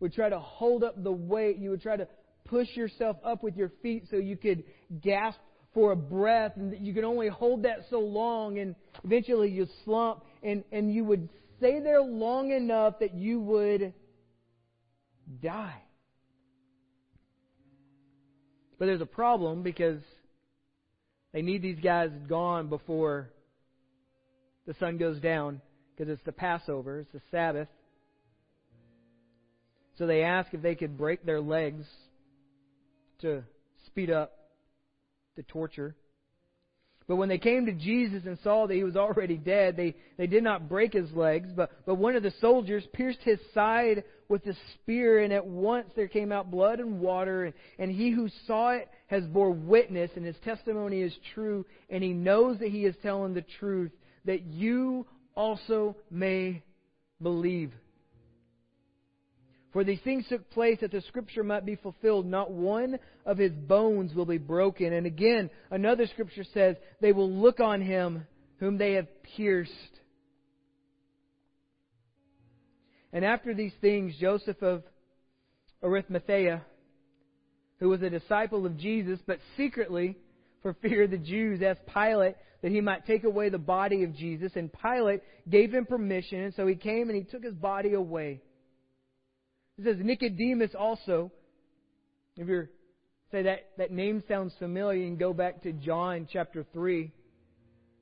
would 0.00 0.12
try 0.12 0.28
to 0.28 0.38
hold 0.38 0.82
up 0.84 1.02
the 1.02 1.12
weight. 1.12 1.58
You 1.58 1.70
would 1.70 1.82
try 1.82 1.96
to 1.96 2.08
push 2.44 2.68
yourself 2.74 3.16
up 3.24 3.42
with 3.42 3.56
your 3.56 3.70
feet 3.82 4.04
so 4.10 4.16
you 4.16 4.36
could 4.36 4.64
gasp 5.00 5.38
for 5.72 5.92
a 5.92 5.96
breath, 5.96 6.52
and 6.56 6.86
you 6.86 6.94
could 6.94 7.04
only 7.04 7.28
hold 7.28 7.64
that 7.64 7.78
so 7.90 7.98
long, 7.98 8.58
and 8.58 8.76
eventually 9.02 9.50
you'd 9.50 9.68
slump, 9.84 10.22
and, 10.42 10.62
and 10.70 10.94
you 10.94 11.04
would 11.04 11.28
stay 11.58 11.80
there 11.80 12.00
long 12.00 12.52
enough 12.52 13.00
that 13.00 13.14
you 13.14 13.40
would 13.40 13.92
die. 15.42 15.82
But 18.78 18.86
there's 18.86 19.00
a 19.00 19.06
problem 19.06 19.62
because 19.62 20.00
they 21.32 21.42
need 21.42 21.62
these 21.62 21.80
guys 21.80 22.10
gone 22.28 22.68
before 22.68 23.30
the 24.66 24.74
sun 24.80 24.96
goes 24.96 25.20
down 25.20 25.60
because 25.96 26.10
it's 26.10 26.22
the 26.24 26.32
Passover, 26.32 27.00
it's 27.00 27.12
the 27.12 27.20
Sabbath. 27.30 27.68
So 29.96 30.06
they 30.06 30.22
ask 30.22 30.52
if 30.52 30.62
they 30.62 30.74
could 30.74 30.98
break 30.98 31.24
their 31.24 31.40
legs 31.40 31.86
to 33.20 33.44
speed 33.86 34.10
up 34.10 34.32
the 35.36 35.44
torture. 35.44 35.94
But 37.06 37.16
when 37.16 37.28
they 37.28 37.38
came 37.38 37.66
to 37.66 37.72
Jesus 37.72 38.22
and 38.24 38.38
saw 38.42 38.66
that 38.66 38.74
he 38.74 38.82
was 38.82 38.96
already 38.96 39.36
dead, 39.36 39.76
they, 39.76 39.94
they 40.16 40.26
did 40.26 40.42
not 40.42 40.70
break 40.70 40.94
his 40.94 41.12
legs, 41.12 41.50
but, 41.54 41.70
but 41.84 41.96
one 41.96 42.16
of 42.16 42.22
the 42.22 42.32
soldiers 42.40 42.82
pierced 42.94 43.20
his 43.20 43.38
side 43.52 44.04
with 44.28 44.46
a 44.46 44.54
spear, 44.72 45.18
and 45.22 45.30
at 45.30 45.46
once 45.46 45.90
there 45.94 46.08
came 46.08 46.32
out 46.32 46.50
blood 46.50 46.80
and 46.80 47.00
water, 47.00 47.44
and, 47.44 47.54
and 47.78 47.90
he 47.90 48.10
who 48.10 48.28
saw 48.46 48.70
it 48.70 48.88
has 49.08 49.22
bore 49.26 49.50
witness, 49.50 50.10
and 50.16 50.24
his 50.24 50.36
testimony 50.44 51.02
is 51.02 51.14
true, 51.34 51.66
and 51.90 52.02
he 52.02 52.14
knows 52.14 52.58
that 52.60 52.70
he 52.70 52.86
is 52.86 52.94
telling 53.02 53.34
the 53.34 53.44
truth, 53.58 53.92
that 54.24 54.42
you 54.42 55.06
also 55.34 55.96
may 56.10 56.62
believe. 57.20 57.72
For 59.72 59.82
these 59.82 60.00
things 60.04 60.24
took 60.28 60.48
place 60.50 60.78
that 60.82 60.92
the 60.92 61.00
scripture 61.08 61.42
might 61.42 61.66
be 61.66 61.74
fulfilled. 61.74 62.26
Not 62.26 62.52
one 62.52 62.98
of 63.26 63.38
his 63.38 63.50
bones 63.50 64.14
will 64.14 64.24
be 64.24 64.38
broken. 64.38 64.92
And 64.92 65.04
again, 65.04 65.50
another 65.70 66.06
scripture 66.06 66.44
says, 66.54 66.76
they 67.00 67.10
will 67.10 67.30
look 67.30 67.58
on 67.58 67.80
him 67.80 68.24
whom 68.58 68.78
they 68.78 68.92
have 68.92 69.08
pierced. 69.36 69.72
And 73.12 73.24
after 73.24 73.52
these 73.52 73.72
things, 73.80 74.14
Joseph 74.20 74.62
of 74.62 74.84
Arimathea, 75.82 76.62
who 77.80 77.88
was 77.88 78.02
a 78.02 78.10
disciple 78.10 78.66
of 78.66 78.78
Jesus, 78.78 79.18
but 79.26 79.38
secretly, 79.56 80.16
for 80.64 80.72
fear 80.80 81.04
of 81.04 81.10
the 81.10 81.18
Jews, 81.18 81.60
asked 81.62 81.82
Pilate 81.86 82.36
that 82.62 82.72
he 82.72 82.80
might 82.80 83.06
take 83.06 83.24
away 83.24 83.50
the 83.50 83.58
body 83.58 84.02
of 84.02 84.16
Jesus. 84.16 84.52
And 84.56 84.70
Pilate 84.72 85.20
gave 85.48 85.72
him 85.72 85.84
permission, 85.84 86.40
and 86.40 86.54
so 86.54 86.66
he 86.66 86.74
came 86.74 87.10
and 87.10 87.16
he 87.16 87.22
took 87.22 87.44
his 87.44 87.54
body 87.54 87.92
away. 87.92 88.40
It 89.76 89.84
says 89.84 89.96
Nicodemus 90.00 90.70
also. 90.76 91.30
If 92.36 92.48
you're 92.48 92.70
say 93.30 93.42
that, 93.42 93.70
that 93.76 93.90
name 93.90 94.22
sounds 94.26 94.54
familiar, 94.58 95.00
you 95.00 95.06
can 95.06 95.18
go 95.18 95.34
back 95.34 95.62
to 95.64 95.72
John 95.72 96.26
chapter 96.32 96.64
3. 96.72 97.12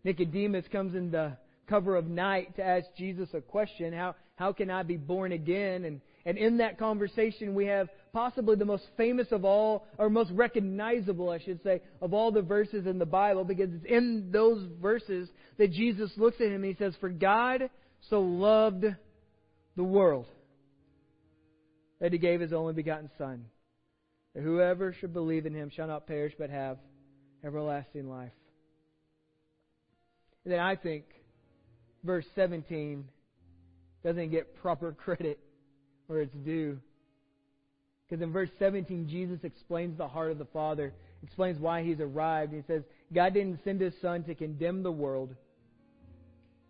Nicodemus 0.05 0.67
comes 0.71 0.95
in 0.95 1.11
the 1.11 1.37
cover 1.69 1.97
of 1.97 2.07
night 2.07 2.55
to 2.57 2.63
ask 2.63 2.87
Jesus 2.97 3.29
a 3.35 3.41
question. 3.41 3.93
How, 3.93 4.15
how 4.37 4.53
can 4.53 4.71
I 4.71 4.85
be 4.85 4.97
born 4.97 5.33
again? 5.33 5.85
And, 5.85 6.01
and 6.25 6.39
in 6.39 6.59
that 6.59 6.79
conversation, 6.79 7.55
we 7.55 7.67
have 7.67 7.89
possibly 8.13 8.57
the 8.57 8.65
most 8.65 8.85
famous 8.97 9.29
of 9.31 9.45
all, 9.45 9.87
or 9.99 10.11
most 10.11 10.31
recognizable, 10.33 11.31
I 11.31 11.39
should 11.39 11.63
say, 11.63 11.81
of 12.01 12.13
all 12.13 12.31
the 12.31 12.43
verses 12.43 12.87
in 12.87 12.99
the 12.99 13.07
Bible, 13.07 13.45
because 13.45 13.71
it's 13.73 13.87
in 13.87 14.31
those 14.31 14.67
verses 14.81 15.29
that 15.59 15.73
Jesus 15.73 16.11
looks 16.17 16.41
at 16.41 16.49
him 16.49 16.63
and 16.63 16.65
he 16.65 16.75
says, 16.75 16.95
For 17.01 17.09
God 17.09 17.71
so 18.11 18.21
loved 18.21 18.85
the 19.77 19.85
world 19.85 20.27
that 22.01 22.13
he 22.13 22.19
gave 22.19 22.41
his 22.41 22.53
only 22.53 22.75
begotten 22.75 23.11
Son, 23.17 23.47
that 24.35 24.43
whoever 24.43 24.93
should 24.93 25.13
believe 25.13 25.47
in 25.47 25.55
him 25.55 25.71
shall 25.71 25.87
not 25.87 26.07
perish 26.07 26.35
but 26.39 26.51
have 26.51 26.79
everlasting 27.45 28.09
life. 28.09 28.33
And 30.45 30.53
then 30.53 30.61
I 30.61 30.77
think 30.77 31.05
verse 32.05 32.27
17 32.35 33.05
doesn't 34.05 34.31
get 34.31 34.57
proper 34.57 34.93
credit 35.05 35.39
where 36.09 36.21
it's 36.21 36.35
due. 36.45 36.79
Because 38.13 38.25
in 38.25 38.31
verse 38.31 38.51
17, 38.59 39.09
Jesus 39.09 39.39
explains 39.43 39.97
the 39.97 40.07
heart 40.07 40.33
of 40.33 40.39
the 40.39 40.45
Father, 40.45 40.93
explains 41.23 41.59
why 41.59 41.83
he's 41.83 41.99
arrived. 41.99 42.53
He 42.53 42.61
says, 42.67 42.83
God 43.11 43.33
didn't 43.33 43.61
send 43.65 43.81
his 43.81 43.95
Son 44.03 44.23
to 44.25 44.35
condemn 44.35 44.83
the 44.83 44.93
world, 44.93 45.35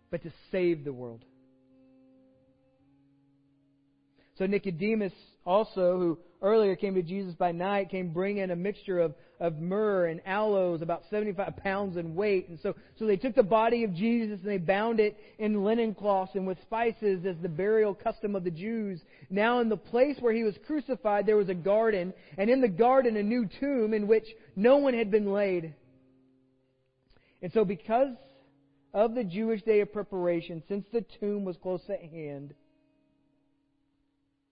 but 0.09 0.23
to 0.23 0.31
save 0.53 0.85
the 0.85 0.93
world. 0.93 1.25
So 4.37 4.45
Nicodemus 4.45 5.11
also, 5.45 5.99
who 5.99 6.19
earlier 6.43 6.75
came 6.75 6.93
to 6.95 7.01
Jesus 7.01 7.33
by 7.33 7.53
night, 7.53 7.89
came 7.89 8.09
bringing 8.09 8.51
a 8.51 8.55
mixture 8.55 8.99
of, 8.99 9.15
of 9.39 9.57
myrrh 9.57 10.07
and 10.07 10.21
aloes, 10.25 10.81
about 10.81 11.03
75 11.09 11.55
pounds 11.57 11.97
in 11.97 12.13
weight. 12.13 12.49
And 12.49 12.59
so, 12.61 12.75
so 12.99 13.07
they 13.07 13.15
took 13.15 13.33
the 13.33 13.41
body 13.41 13.85
of 13.85 13.95
Jesus 13.95 14.39
and 14.41 14.49
they 14.49 14.57
bound 14.57 14.99
it 14.99 15.17
in 15.39 15.63
linen 15.63 15.95
cloths 15.95 16.35
and 16.35 16.45
with 16.45 16.61
spices 16.61 17.25
as 17.25 17.37
the 17.41 17.49
burial 17.49 17.95
custom 17.95 18.35
of 18.35 18.43
the 18.43 18.51
Jews. 18.51 19.01
Now 19.29 19.61
in 19.61 19.69
the 19.69 19.77
place 19.77 20.17
where 20.19 20.33
he 20.33 20.43
was 20.43 20.55
crucified, 20.67 21.25
there 21.25 21.37
was 21.37 21.49
a 21.49 21.55
garden, 21.55 22.13
and 22.37 22.49
in 22.49 22.61
the 22.61 22.67
garden 22.67 23.15
a 23.15 23.23
new 23.23 23.47
tomb 23.59 23.93
in 23.93 24.07
which 24.07 24.25
no 24.55 24.77
one 24.77 24.93
had 24.93 25.09
been 25.09 25.31
laid. 25.31 25.73
And 27.41 27.51
so 27.53 27.63
because 27.65 28.15
of 28.93 29.15
the 29.15 29.23
Jewish 29.23 29.61
day 29.63 29.79
of 29.79 29.93
preparation, 29.93 30.61
since 30.67 30.85
the 30.91 31.05
tomb 31.19 31.45
was 31.45 31.55
close 31.57 31.81
at 31.89 32.01
hand, 32.01 32.53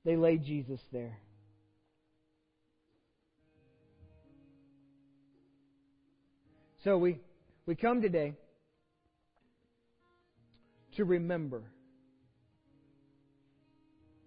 they 0.04 0.16
laid 0.16 0.44
Jesus 0.46 0.80
there. 0.92 1.20
So 6.84 6.98
we, 6.98 7.20
we 7.66 7.76
come 7.76 8.02
today 8.02 8.34
to 10.98 11.06
remember. 11.06 11.64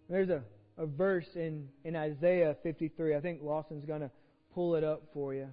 There's 0.09 0.29
a 0.29 0.43
a 0.77 0.87
verse 0.87 1.27
in, 1.35 1.69
in 1.85 1.97
Isaiah 1.97 2.57
53. 2.63 3.15
I 3.15 3.21
think 3.21 3.41
Lawson's 3.43 3.85
going 3.85 4.01
to 4.01 4.11
pull 4.55 4.75
it 4.75 4.85
up 4.85 5.03
for 5.13 5.35
you. 5.35 5.49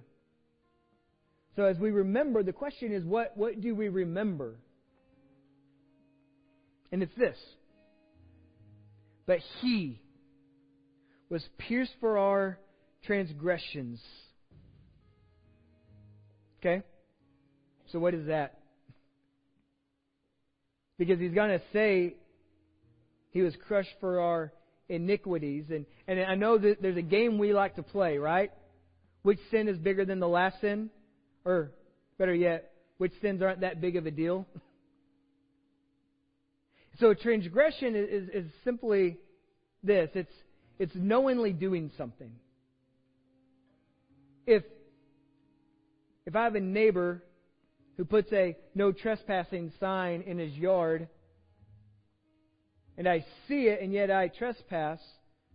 So 1.56 1.64
as 1.64 1.78
we 1.78 1.90
remember, 1.90 2.42
the 2.42 2.52
question 2.52 2.92
is 2.92 3.04
what, 3.04 3.36
what 3.36 3.60
do 3.60 3.74
we 3.74 3.88
remember? 3.88 4.56
And 6.90 7.02
it's 7.02 7.14
this. 7.16 7.36
But 9.26 9.38
he 9.60 10.00
was 11.28 11.46
pierced 11.58 11.92
for 12.00 12.18
our 12.18 12.58
transgressions. 13.04 14.00
Okay? 16.60 16.82
So 17.92 17.98
what 17.98 18.14
is 18.14 18.26
that? 18.26 18.58
Because 20.98 21.20
he's 21.20 21.34
going 21.34 21.50
to 21.50 21.62
say 21.72 22.14
he 23.30 23.42
was 23.42 23.54
crushed 23.66 23.94
for 24.00 24.20
our 24.20 24.52
iniquities. 24.88 25.66
And, 25.70 25.84
and 26.08 26.20
I 26.20 26.34
know 26.34 26.58
that 26.58 26.80
there's 26.80 26.96
a 26.96 27.02
game 27.02 27.38
we 27.38 27.52
like 27.52 27.76
to 27.76 27.82
play, 27.82 28.18
right? 28.18 28.50
Which 29.22 29.38
sin 29.50 29.68
is 29.68 29.76
bigger 29.76 30.04
than 30.04 30.20
the 30.20 30.28
last 30.28 30.60
sin? 30.60 30.90
Or, 31.44 31.72
better 32.18 32.34
yet, 32.34 32.72
which 32.98 33.12
sins 33.20 33.42
aren't 33.42 33.60
that 33.60 33.80
big 33.80 33.96
of 33.96 34.06
a 34.06 34.10
deal? 34.10 34.46
so 36.98 37.10
a 37.10 37.14
transgression 37.14 37.94
is, 37.94 38.08
is, 38.08 38.28
is 38.28 38.50
simply 38.64 39.18
this 39.82 40.08
it's, 40.14 40.32
it's 40.78 40.92
knowingly 40.94 41.52
doing 41.52 41.90
something. 41.98 42.30
If, 44.46 44.62
if 46.26 46.36
I 46.36 46.44
have 46.44 46.54
a 46.54 46.60
neighbor 46.60 47.22
who 47.96 48.04
puts 48.04 48.32
a 48.32 48.56
no 48.74 48.92
trespassing 48.92 49.72
sign 49.78 50.22
in 50.22 50.38
his 50.38 50.52
yard, 50.54 51.08
and 52.96 53.08
I 53.08 53.24
see 53.48 53.66
it 53.68 53.80
and 53.80 53.92
yet 53.92 54.10
I 54.10 54.28
trespass, 54.28 55.00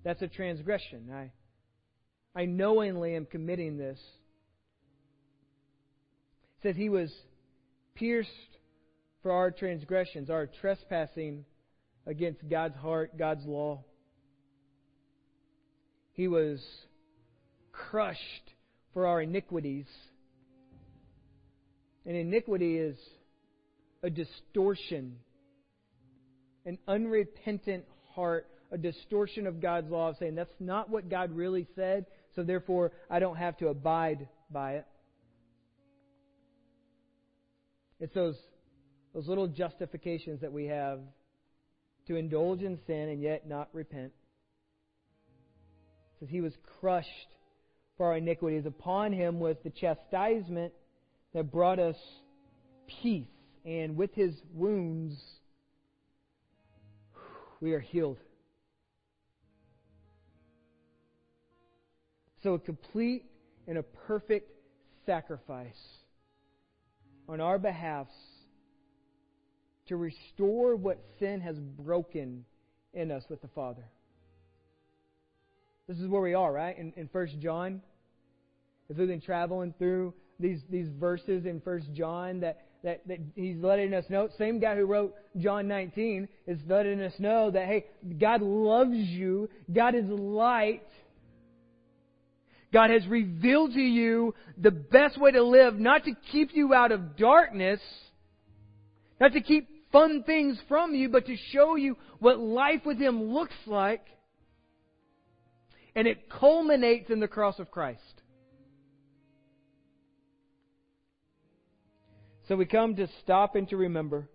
that's 0.03 0.21
a 0.21 0.27
transgression. 0.27 1.09
I, 1.13 1.31
I 2.35 2.45
knowingly 2.45 3.15
am 3.15 3.25
committing 3.25 3.77
this. 3.77 3.99
It 6.57 6.63
says 6.63 6.75
he 6.75 6.89
was 6.89 7.11
pierced 7.95 8.29
for 9.21 9.31
our 9.31 9.51
transgressions, 9.51 10.29
our 10.29 10.47
trespassing 10.61 11.45
against 12.05 12.47
God's 12.47 12.75
heart, 12.77 13.17
God's 13.17 13.45
law. 13.45 13.83
He 16.13 16.27
was 16.27 16.63
crushed 17.71 18.53
for 18.93 19.05
our 19.05 19.21
iniquities. 19.21 19.85
And 22.07 22.15
iniquity 22.15 22.77
is 22.77 22.97
a 24.01 24.09
distortion, 24.09 25.17
an 26.65 26.77
unrepentant 26.87 27.83
heart, 28.15 28.47
a 28.71 28.77
distortion 28.77 29.45
of 29.45 29.61
God's 29.61 29.91
law, 29.91 30.09
of 30.09 30.17
saying 30.17 30.35
that's 30.35 30.49
not 30.61 30.89
what 30.89 31.09
God 31.09 31.31
really 31.35 31.67
said, 31.75 32.05
so 32.33 32.43
therefore 32.43 32.93
I 33.09 33.19
don't 33.19 33.35
have 33.35 33.57
to 33.57 33.67
abide 33.67 34.29
by 34.49 34.75
it. 34.75 34.85
It's 37.99 38.13
those, 38.13 38.37
those 39.13 39.27
little 39.27 39.47
justifications 39.47 40.39
that 40.41 40.53
we 40.53 40.65
have 40.67 40.99
to 42.07 42.15
indulge 42.15 42.61
in 42.61 42.79
sin 42.87 43.09
and 43.09 43.21
yet 43.21 43.49
not 43.49 43.67
repent. 43.73 44.13
It 46.13 46.19
says 46.19 46.29
he 46.29 46.39
was 46.39 46.53
crushed 46.79 47.09
for 47.97 48.05
our 48.07 48.17
iniquities. 48.17 48.65
Upon 48.65 49.11
him 49.11 49.41
was 49.41 49.57
the 49.65 49.71
chastisement 49.71 50.71
that 51.37 51.51
brought 51.51 51.77
us 51.77 51.95
peace. 53.03 53.27
And 53.63 53.95
with 53.95 54.11
his 54.15 54.33
wounds, 54.55 55.21
we 57.61 57.73
are 57.73 57.79
healed. 57.79 58.17
So, 62.41 62.55
a 62.55 62.59
complete 62.59 63.25
and 63.67 63.77
a 63.77 63.83
perfect 63.83 64.49
sacrifice 65.05 65.77
on 67.29 67.39
our 67.39 67.59
behalf 67.59 68.07
to 69.89 69.95
restore 69.95 70.75
what 70.75 70.97
sin 71.19 71.41
has 71.41 71.59
broken 71.59 72.45
in 72.95 73.11
us 73.11 73.23
with 73.29 73.43
the 73.43 73.49
Father. 73.49 73.83
This 75.87 75.99
is 75.99 76.07
where 76.07 76.21
we 76.21 76.33
are, 76.33 76.51
right? 76.51 76.75
In, 76.75 76.93
in 76.97 77.07
1 77.11 77.27
John. 77.39 77.83
As 78.89 78.97
we've 78.97 79.07
been 79.07 79.21
traveling 79.21 79.75
through 79.77 80.15
these, 80.39 80.59
these 80.69 80.87
verses 80.99 81.45
in 81.45 81.61
1 81.63 81.93
John 81.93 82.39
that, 82.41 82.65
that, 82.83 83.01
that 83.07 83.19
he's 83.35 83.57
letting 83.57 83.93
us 83.93 84.05
know, 84.09 84.29
same 84.37 84.59
guy 84.59 84.75
who 84.75 84.85
wrote 84.85 85.15
John 85.37 85.67
19 85.67 86.27
is 86.45 86.59
letting 86.67 87.01
us 87.01 87.13
know 87.19 87.51
that, 87.51 87.65
hey, 87.65 87.85
God 88.19 88.41
loves 88.41 88.95
you. 88.95 89.49
God 89.73 89.95
is 89.95 90.05
light. 90.05 90.83
God 92.71 92.89
has 92.89 93.05
revealed 93.07 93.73
to 93.73 93.81
you 93.81 94.35
the 94.57 94.71
best 94.71 95.19
way 95.19 95.31
to 95.31 95.43
live, 95.43 95.79
not 95.79 96.03
to 96.03 96.11
keep 96.31 96.49
you 96.53 96.73
out 96.73 96.91
of 96.91 97.15
darkness, 97.15 97.79
not 99.19 99.33
to 99.33 99.41
keep 99.41 99.67
fun 99.91 100.23
things 100.23 100.59
from 100.67 100.93
you, 100.93 101.09
but 101.09 101.25
to 101.27 101.35
show 101.51 101.75
you 101.75 101.97
what 102.19 102.39
life 102.39 102.81
with 102.85 102.99
Him 102.99 103.23
looks 103.23 103.55
like. 103.65 104.05
And 105.95 106.07
it 106.07 106.29
culminates 106.29 107.09
in 107.09 107.19
the 107.19 107.27
cross 107.27 107.57
of 107.57 107.71
Christ. 107.71 108.01
So 112.47 112.55
we 112.55 112.65
come 112.65 112.95
to 112.95 113.07
stop 113.23 113.55
and 113.55 113.67
to 113.69 113.77
remember. 113.77 114.29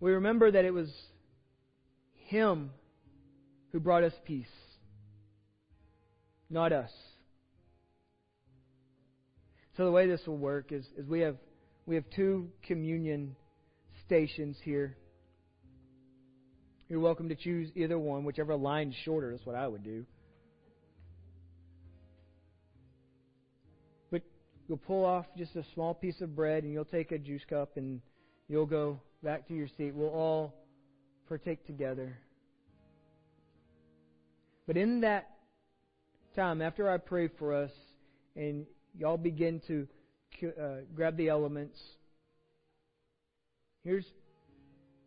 We 0.00 0.12
remember 0.12 0.50
that 0.50 0.64
it 0.64 0.72
was 0.72 0.90
Him 2.26 2.70
who 3.72 3.80
brought 3.80 4.04
us 4.04 4.12
peace, 4.24 4.46
not 6.50 6.72
us. 6.72 6.90
So 9.76 9.84
the 9.84 9.90
way 9.90 10.06
this 10.06 10.20
will 10.26 10.36
work 10.36 10.72
is, 10.72 10.84
is 10.96 11.06
we 11.06 11.20
have 11.20 11.36
we 11.86 11.94
have 11.94 12.04
two 12.14 12.50
communion 12.66 13.34
stations 14.04 14.58
here. 14.62 14.96
You're 16.88 17.00
welcome 17.00 17.30
to 17.30 17.34
choose 17.34 17.70
either 17.74 17.98
one, 17.98 18.24
whichever 18.24 18.54
line's 18.56 18.94
shorter. 19.04 19.30
That's 19.30 19.46
what 19.46 19.56
I 19.56 19.66
would 19.66 19.84
do. 19.84 20.04
You'll 24.68 24.78
pull 24.78 25.04
off 25.04 25.26
just 25.36 25.56
a 25.56 25.64
small 25.74 25.94
piece 25.94 26.20
of 26.20 26.36
bread 26.36 26.62
and 26.62 26.72
you'll 26.72 26.84
take 26.84 27.10
a 27.10 27.18
juice 27.18 27.42
cup 27.48 27.76
and 27.76 28.00
you'll 28.48 28.66
go 28.66 29.00
back 29.22 29.48
to 29.48 29.54
your 29.54 29.68
seat. 29.76 29.94
We'll 29.94 30.08
all 30.08 30.54
partake 31.26 31.66
together. 31.66 32.18
But 34.66 34.76
in 34.76 35.00
that 35.00 35.30
time, 36.36 36.60
after 36.60 36.90
I 36.90 36.98
pray 36.98 37.28
for 37.38 37.54
us, 37.54 37.70
and 38.36 38.66
y'all 38.96 39.16
begin 39.16 39.60
to 39.66 39.88
uh, 40.46 40.82
grab 40.94 41.16
the 41.16 41.28
elements, 41.28 41.78
here's, 43.82 44.04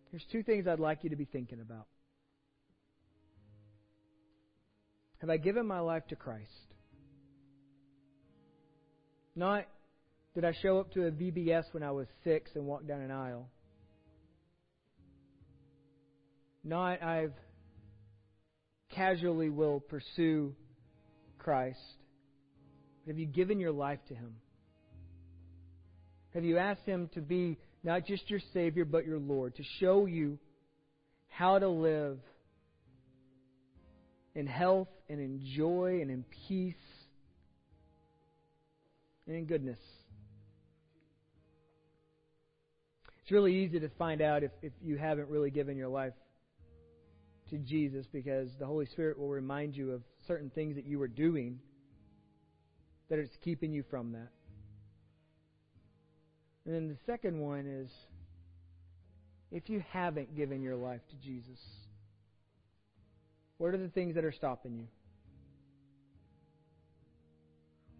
here's 0.09 0.25
two 0.31 0.41
things 0.41 0.67
I'd 0.67 0.79
like 0.79 1.03
you 1.03 1.11
to 1.11 1.15
be 1.15 1.25
thinking 1.25 1.61
about. 1.61 1.85
Have 5.19 5.29
I 5.29 5.37
given 5.37 5.67
my 5.67 5.79
life 5.79 6.07
to 6.07 6.15
Christ? 6.15 6.70
Not 9.35 9.65
did 10.33 10.45
I 10.45 10.53
show 10.61 10.79
up 10.79 10.91
to 10.93 11.07
a 11.07 11.11
VBS 11.11 11.63
when 11.71 11.83
I 11.83 11.91
was 11.91 12.07
six 12.23 12.51
and 12.55 12.65
walk 12.65 12.87
down 12.87 13.01
an 13.01 13.11
aisle. 13.11 13.49
Not 16.63 17.01
I've 17.01 17.33
casually 18.89 19.49
will 19.49 19.79
pursue 19.79 20.55
Christ. 21.37 21.79
Have 23.07 23.17
you 23.17 23.25
given 23.25 23.59
your 23.59 23.71
life 23.71 23.99
to 24.09 24.15
Him? 24.15 24.35
Have 26.33 26.43
you 26.43 26.57
asked 26.57 26.85
Him 26.85 27.09
to 27.13 27.21
be 27.21 27.57
not 27.83 28.05
just 28.05 28.29
your 28.29 28.41
Savior, 28.53 28.85
but 28.85 29.05
your 29.05 29.19
Lord, 29.19 29.55
to 29.55 29.63
show 29.79 30.05
you 30.05 30.37
how 31.29 31.57
to 31.57 31.67
live 31.67 32.19
in 34.35 34.45
health 34.45 34.89
and 35.09 35.19
in 35.19 35.41
joy 35.55 35.99
and 36.01 36.11
in 36.11 36.23
peace 36.47 36.75
and 39.31 39.39
in 39.39 39.45
goodness? 39.45 39.79
It's 43.21 43.31
really 43.31 43.63
easy 43.63 43.79
to 43.79 43.87
find 43.97 44.21
out 44.21 44.43
if, 44.43 44.51
if 44.61 44.73
you 44.83 44.97
haven't 44.97 45.29
really 45.29 45.49
given 45.49 45.77
your 45.77 45.87
life 45.87 46.11
to 47.49 47.57
Jesus 47.57 48.05
because 48.11 48.49
the 48.59 48.65
Holy 48.65 48.85
Spirit 48.87 49.17
will 49.17 49.29
remind 49.29 49.73
you 49.73 49.91
of 49.91 50.01
certain 50.27 50.49
things 50.49 50.75
that 50.75 50.85
you 50.85 50.99
were 50.99 51.07
doing 51.07 51.59
that 53.09 53.19
it's 53.19 53.33
keeping 53.41 53.71
you 53.71 53.85
from 53.89 54.11
that. 54.11 54.31
And 56.65 56.75
then 56.75 56.89
the 56.89 56.97
second 57.05 57.39
one 57.39 57.65
is 57.65 57.89
if 59.49 59.69
you 59.69 59.81
haven't 59.91 60.35
given 60.35 60.61
your 60.61 60.75
life 60.75 61.01
to 61.09 61.15
Jesus, 61.25 61.59
what 63.59 63.73
are 63.73 63.77
the 63.77 63.87
things 63.87 64.15
that 64.15 64.25
are 64.25 64.33
stopping 64.33 64.75
you? 64.75 64.87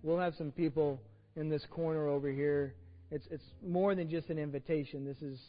We'll 0.03 0.19
have 0.19 0.35
some 0.35 0.51
people 0.51 0.99
in 1.35 1.49
this 1.49 1.65
corner 1.69 2.07
over 2.07 2.29
here. 2.29 2.75
It's 3.09 3.25
it's 3.29 3.43
more 3.65 3.95
than 3.95 4.09
just 4.09 4.29
an 4.29 4.37
invitation. 4.37 5.05
This 5.05 5.21
is 5.21 5.39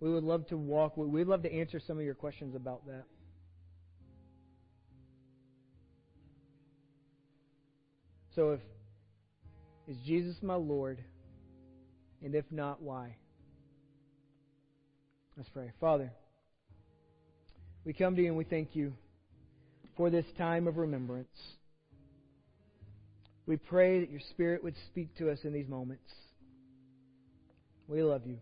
We 0.00 0.12
would 0.12 0.24
love 0.24 0.46
to 0.48 0.56
walk. 0.56 0.96
We'd 0.96 1.26
love 1.26 1.42
to 1.42 1.52
answer 1.52 1.80
some 1.86 1.98
of 1.98 2.04
your 2.04 2.14
questions 2.14 2.54
about 2.54 2.86
that. 2.86 3.04
So 8.34 8.52
if 8.52 8.60
is 9.88 9.96
Jesus 10.06 10.36
my 10.42 10.54
Lord? 10.54 11.02
And 12.22 12.34
if 12.34 12.44
not, 12.50 12.80
why? 12.82 13.16
Let's 15.36 15.48
pray. 15.48 15.72
Father, 15.80 16.12
we 17.84 17.92
come 17.92 18.14
to 18.14 18.22
you 18.22 18.28
and 18.28 18.36
we 18.36 18.44
thank 18.44 18.76
you 18.76 18.92
for 19.96 20.10
this 20.10 20.26
time 20.36 20.68
of 20.68 20.76
remembrance. 20.76 21.28
We 23.46 23.56
pray 23.56 24.00
that 24.00 24.10
your 24.10 24.20
Spirit 24.30 24.62
would 24.62 24.76
speak 24.86 25.16
to 25.18 25.30
us 25.30 25.38
in 25.44 25.52
these 25.52 25.68
moments. 25.68 26.10
We 27.88 28.02
love 28.02 28.26
you. 28.26 28.38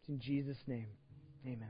It's 0.00 0.08
in 0.08 0.20
Jesus' 0.20 0.58
name. 0.66 0.86
Amen. 1.46 1.68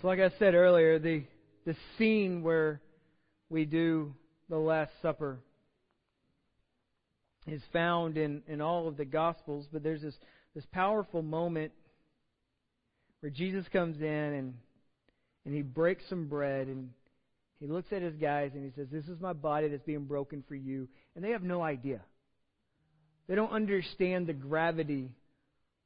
So, 0.00 0.06
like 0.06 0.20
I 0.20 0.30
said 0.38 0.54
earlier, 0.54 0.98
the, 0.98 1.24
the 1.64 1.74
scene 1.98 2.42
where 2.42 2.80
we 3.48 3.64
do 3.64 4.14
the 4.48 4.58
Last 4.58 4.92
Supper 5.02 5.38
is 7.46 7.62
found 7.72 8.16
in, 8.16 8.42
in 8.46 8.60
all 8.60 8.88
of 8.88 8.96
the 8.96 9.04
Gospels, 9.04 9.66
but 9.72 9.82
there's 9.82 10.02
this, 10.02 10.14
this 10.54 10.66
powerful 10.72 11.22
moment 11.22 11.72
where 13.20 13.30
Jesus 13.30 13.64
comes 13.72 14.00
in 14.00 14.06
and, 14.06 14.54
and 15.44 15.54
he 15.54 15.62
breaks 15.62 16.04
some 16.08 16.26
bread 16.26 16.68
and 16.68 16.90
he 17.64 17.72
looks 17.72 17.94
at 17.94 18.02
his 18.02 18.14
guys 18.16 18.50
and 18.52 18.62
he 18.62 18.72
says, 18.76 18.88
This 18.92 19.06
is 19.06 19.18
my 19.22 19.32
body 19.32 19.68
that's 19.68 19.86
being 19.86 20.04
broken 20.04 20.44
for 20.46 20.54
you. 20.54 20.86
And 21.16 21.24
they 21.24 21.30
have 21.30 21.42
no 21.42 21.62
idea. 21.62 22.00
They 23.26 23.34
don't 23.34 23.52
understand 23.52 24.26
the 24.26 24.34
gravity 24.34 25.08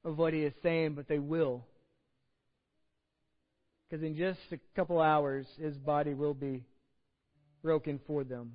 of 0.05 0.19
what 0.19 0.33
he 0.33 0.41
is 0.41 0.53
saying, 0.61 0.95
but 0.95 1.07
they 1.07 1.21
will. 1.21 1.65
Because 3.89 4.05
in 4.05 4.17
just 4.17 4.41
a 4.51 4.59
couple 4.75 5.01
hours, 5.01 5.47
his 5.57 5.77
body 5.77 6.15
will 6.15 6.35
be 6.35 6.65
broken 7.63 8.01
for 8.09 8.25
them. 8.25 8.55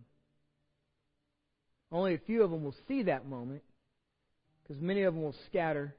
Only 1.94 2.16
a 2.16 2.20
few 2.26 2.44
of 2.44 2.52
them 2.52 2.66
will 2.66 2.76
see 2.90 3.04
that 3.04 3.26
moment 3.26 3.64
because 4.64 4.82
many 4.82 5.04
of 5.04 5.14
them 5.14 5.24
will 5.24 5.36
scatter 5.50 5.96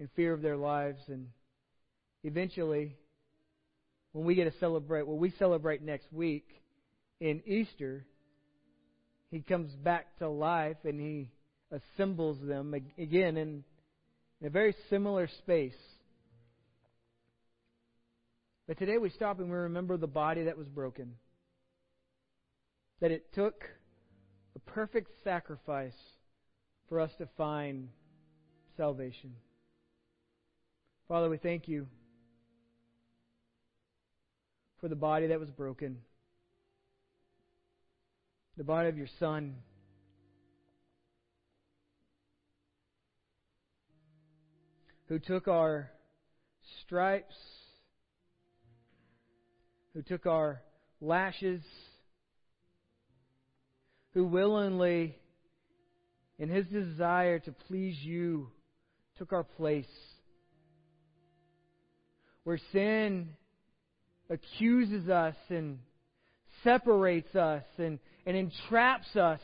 in 0.00 0.08
fear 0.16 0.32
of 0.32 0.42
their 0.42 0.56
lives. 0.56 1.02
And 1.06 1.28
eventually, 2.24 2.96
when 4.16 4.24
we 4.24 4.34
get 4.34 4.50
to 4.50 4.58
celebrate, 4.60 5.06
what 5.06 5.18
we 5.18 5.30
celebrate 5.38 5.82
next 5.82 6.10
week 6.10 6.48
in 7.20 7.42
Easter, 7.44 8.06
he 9.30 9.40
comes 9.42 9.70
back 9.72 10.16
to 10.20 10.26
life 10.26 10.78
and 10.84 10.98
he 10.98 11.28
assembles 11.70 12.38
them 12.42 12.72
again 12.96 13.36
in, 13.36 13.62
in 14.40 14.46
a 14.46 14.48
very 14.48 14.74
similar 14.88 15.28
space. 15.42 15.76
But 18.66 18.78
today 18.78 18.96
we 18.96 19.10
stop 19.10 19.38
and 19.38 19.50
we 19.50 19.56
remember 19.56 19.98
the 19.98 20.06
body 20.06 20.44
that 20.44 20.56
was 20.56 20.66
broken. 20.66 21.12
That 23.02 23.10
it 23.10 23.34
took 23.34 23.64
a 24.54 24.58
perfect 24.60 25.10
sacrifice 25.24 25.92
for 26.88 27.00
us 27.00 27.10
to 27.18 27.28
find 27.36 27.90
salvation. 28.78 29.34
Father, 31.06 31.28
we 31.28 31.36
thank 31.36 31.68
you 31.68 31.86
for 34.86 34.90
the 34.90 34.94
body 34.94 35.26
that 35.26 35.40
was 35.40 35.50
broken, 35.50 35.96
the 38.56 38.62
body 38.62 38.88
of 38.88 38.96
your 38.96 39.08
Son. 39.18 39.56
Who 45.08 45.18
took 45.18 45.48
our 45.48 45.90
stripes, 46.82 47.34
who 49.92 50.02
took 50.02 50.24
our 50.24 50.62
lashes, 51.00 51.62
who 54.14 54.24
willingly, 54.24 55.18
in 56.38 56.48
his 56.48 56.66
desire 56.66 57.40
to 57.40 57.50
please 57.66 57.96
you, 58.02 58.50
took 59.18 59.32
our 59.32 59.42
place. 59.42 59.84
Where 62.44 62.60
sin 62.70 63.30
accuses 64.30 65.08
us 65.08 65.36
and 65.48 65.78
separates 66.64 67.34
us 67.34 67.64
and, 67.78 67.98
and 68.24 68.36
entraps 68.36 69.14
us. 69.16 69.40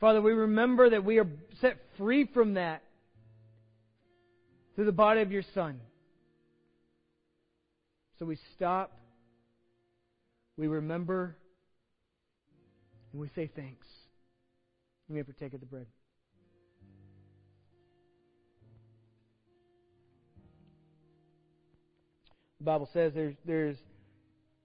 Father, 0.00 0.20
we 0.20 0.32
remember 0.32 0.90
that 0.90 1.04
we 1.04 1.18
are 1.18 1.28
set 1.60 1.76
free 1.96 2.26
from 2.32 2.54
that 2.54 2.82
through 4.74 4.86
the 4.86 4.92
body 4.92 5.20
of 5.20 5.30
your 5.30 5.44
Son. 5.54 5.80
So 8.18 8.26
we 8.26 8.38
stop, 8.56 8.92
we 10.56 10.66
remember, 10.66 11.36
and 13.12 13.20
we 13.20 13.28
say 13.34 13.50
thanks. 13.54 13.86
We 15.08 15.16
may 15.16 15.22
partake 15.22 15.54
of 15.54 15.60
the 15.60 15.66
bread. 15.66 15.86
The 22.64 22.70
Bible 22.70 22.88
says 22.94 23.12
there's, 23.14 23.34
there's 23.44 23.76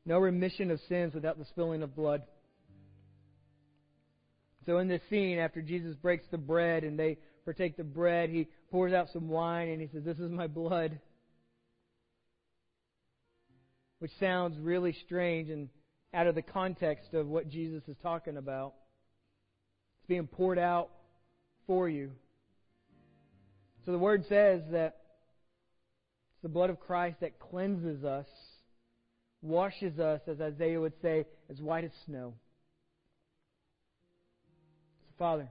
no 0.06 0.20
remission 0.20 0.72
of 0.72 0.80
sins 0.88 1.14
without 1.14 1.38
the 1.38 1.44
spilling 1.44 1.84
of 1.84 1.98
blood. 1.98 2.22
So 4.66 4.78
in 4.78 4.88
this 4.88 5.02
scene, 5.10 5.38
after 5.38 5.62
Jesus 5.62 5.98
breaks 5.98 6.24
the 6.32 6.38
bread 6.38 6.86
and 6.86 6.98
they 6.98 7.18
partake 7.44 7.76
the 7.76 7.84
bread, 7.84 8.30
he 8.30 8.48
pours 8.72 8.94
out 8.94 9.08
some 9.12 9.28
wine 9.28 9.68
and 9.68 9.82
he 9.82 9.90
says, 9.92 10.06
This 10.06 10.18
is 10.18 10.32
my 10.32 10.48
blood. 10.48 10.98
Which 13.98 14.12
sounds 14.18 14.58
really 14.58 14.96
strange 15.06 15.50
and 15.50 15.68
out 16.14 16.26
of 16.26 16.36
the 16.36 16.42
context 16.42 17.14
of 17.14 17.28
what 17.28 17.50
Jesus 17.50 17.84
is 17.90 17.98
talking 18.02 18.38
about. 18.38 18.76
It's 20.00 20.08
being 20.08 20.28
poured 20.28 20.58
out 20.58 20.90
for 21.68 21.90
you. 21.90 22.12
So 23.86 23.92
the 23.92 24.00
word 24.00 24.24
says 24.30 24.62
that 24.72 24.99
it's 26.40 26.44
the 26.44 26.48
blood 26.48 26.70
of 26.70 26.80
Christ 26.80 27.18
that 27.20 27.38
cleanses 27.38 28.06
us, 28.06 28.26
washes 29.42 30.00
us, 30.00 30.22
as 30.26 30.40
Isaiah 30.40 30.80
would 30.80 30.94
say, 31.02 31.26
as 31.50 31.60
white 31.60 31.84
as 31.84 31.92
snow. 32.06 32.34
So, 35.02 35.14
Father, 35.18 35.50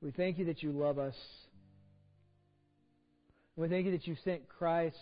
we 0.00 0.10
thank 0.10 0.38
you 0.38 0.46
that 0.46 0.62
you 0.62 0.72
love 0.72 0.98
us. 0.98 1.16
We 3.56 3.68
thank 3.68 3.84
you 3.84 3.92
that 3.92 4.06
you 4.06 4.16
sent 4.24 4.48
Christ 4.48 4.96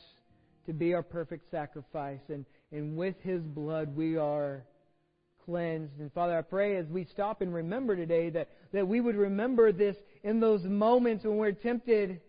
to 0.67 0.73
be 0.73 0.95
our 0.95 1.05
perfect 1.05 1.49
sacrifice. 1.53 2.23
And, 2.29 2.45
and 2.73 2.97
with 2.97 3.15
His 3.23 3.41
blood, 3.41 3.95
we 3.95 4.17
are 4.17 4.65
cleansed. 5.45 6.01
And 6.01 6.13
Father, 6.13 6.37
I 6.37 6.43
pray 6.43 6.77
as 6.77 6.87
we 6.89 7.05
stop 7.05 7.41
and 7.41 7.55
remember 7.55 7.95
today 7.95 8.31
that, 8.31 8.49
that 8.73 8.87
we 8.87 9.01
would 9.01 9.17
remember 9.17 9.73
this 9.73 9.97
in 10.23 10.41
those 10.41 10.63
moments 10.65 11.25
when 11.25 11.37
we're 11.37 11.53
tempted 11.53 12.21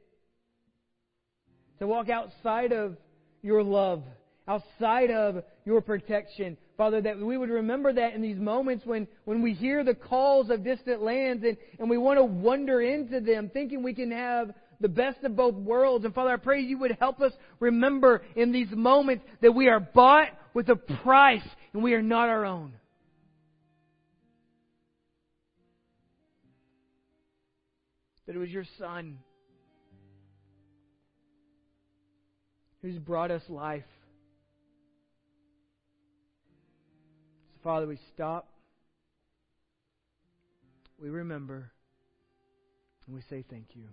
to 1.79 1.87
walk 1.87 2.09
outside 2.09 2.71
of 2.71 2.97
your 3.41 3.63
love, 3.63 4.03
outside 4.47 5.11
of 5.11 5.43
your 5.65 5.81
protection. 5.81 6.57
Father, 6.77 7.01
that 7.01 7.19
we 7.19 7.37
would 7.37 7.49
remember 7.49 7.91
that 7.93 8.13
in 8.13 8.21
these 8.21 8.37
moments 8.37 8.85
when, 8.85 9.07
when 9.25 9.41
we 9.41 9.53
hear 9.53 9.83
the 9.83 9.93
calls 9.93 10.49
of 10.49 10.63
distant 10.63 11.01
lands 11.01 11.43
and, 11.43 11.57
and 11.79 11.89
we 11.89 11.97
want 11.97 12.17
to 12.17 12.23
wander 12.23 12.81
into 12.81 13.19
them, 13.19 13.49
thinking 13.51 13.83
we 13.83 13.93
can 13.93 14.11
have 14.11 14.51
the 14.81 14.87
best 14.87 15.23
of 15.23 15.35
both 15.35 15.55
worlds. 15.55 16.05
And 16.05 16.13
Father, 16.13 16.31
I 16.31 16.37
pray 16.37 16.61
you 16.61 16.77
would 16.79 16.97
help 16.99 17.21
us 17.21 17.33
remember 17.59 18.23
in 18.35 18.51
these 18.51 18.69
moments 18.71 19.25
that 19.41 19.51
we 19.51 19.67
are 19.67 19.79
bought 19.79 20.29
with 20.53 20.69
a 20.69 20.75
price 20.75 21.47
and 21.73 21.83
we 21.83 21.93
are 21.93 22.01
not 22.01 22.29
our 22.29 22.45
own. 22.45 22.73
That 28.29 28.35
it 28.35 28.39
was 28.39 28.51
your 28.51 28.65
Son 28.77 29.17
who's 32.83 32.99
brought 32.99 33.31
us 33.31 33.41
life. 33.49 33.81
So, 37.47 37.59
Father, 37.63 37.87
we 37.87 37.97
stop, 38.13 38.47
we 41.01 41.09
remember, 41.09 41.71
and 43.07 43.15
we 43.15 43.21
say 43.31 43.43
thank 43.49 43.69
you. 43.73 43.85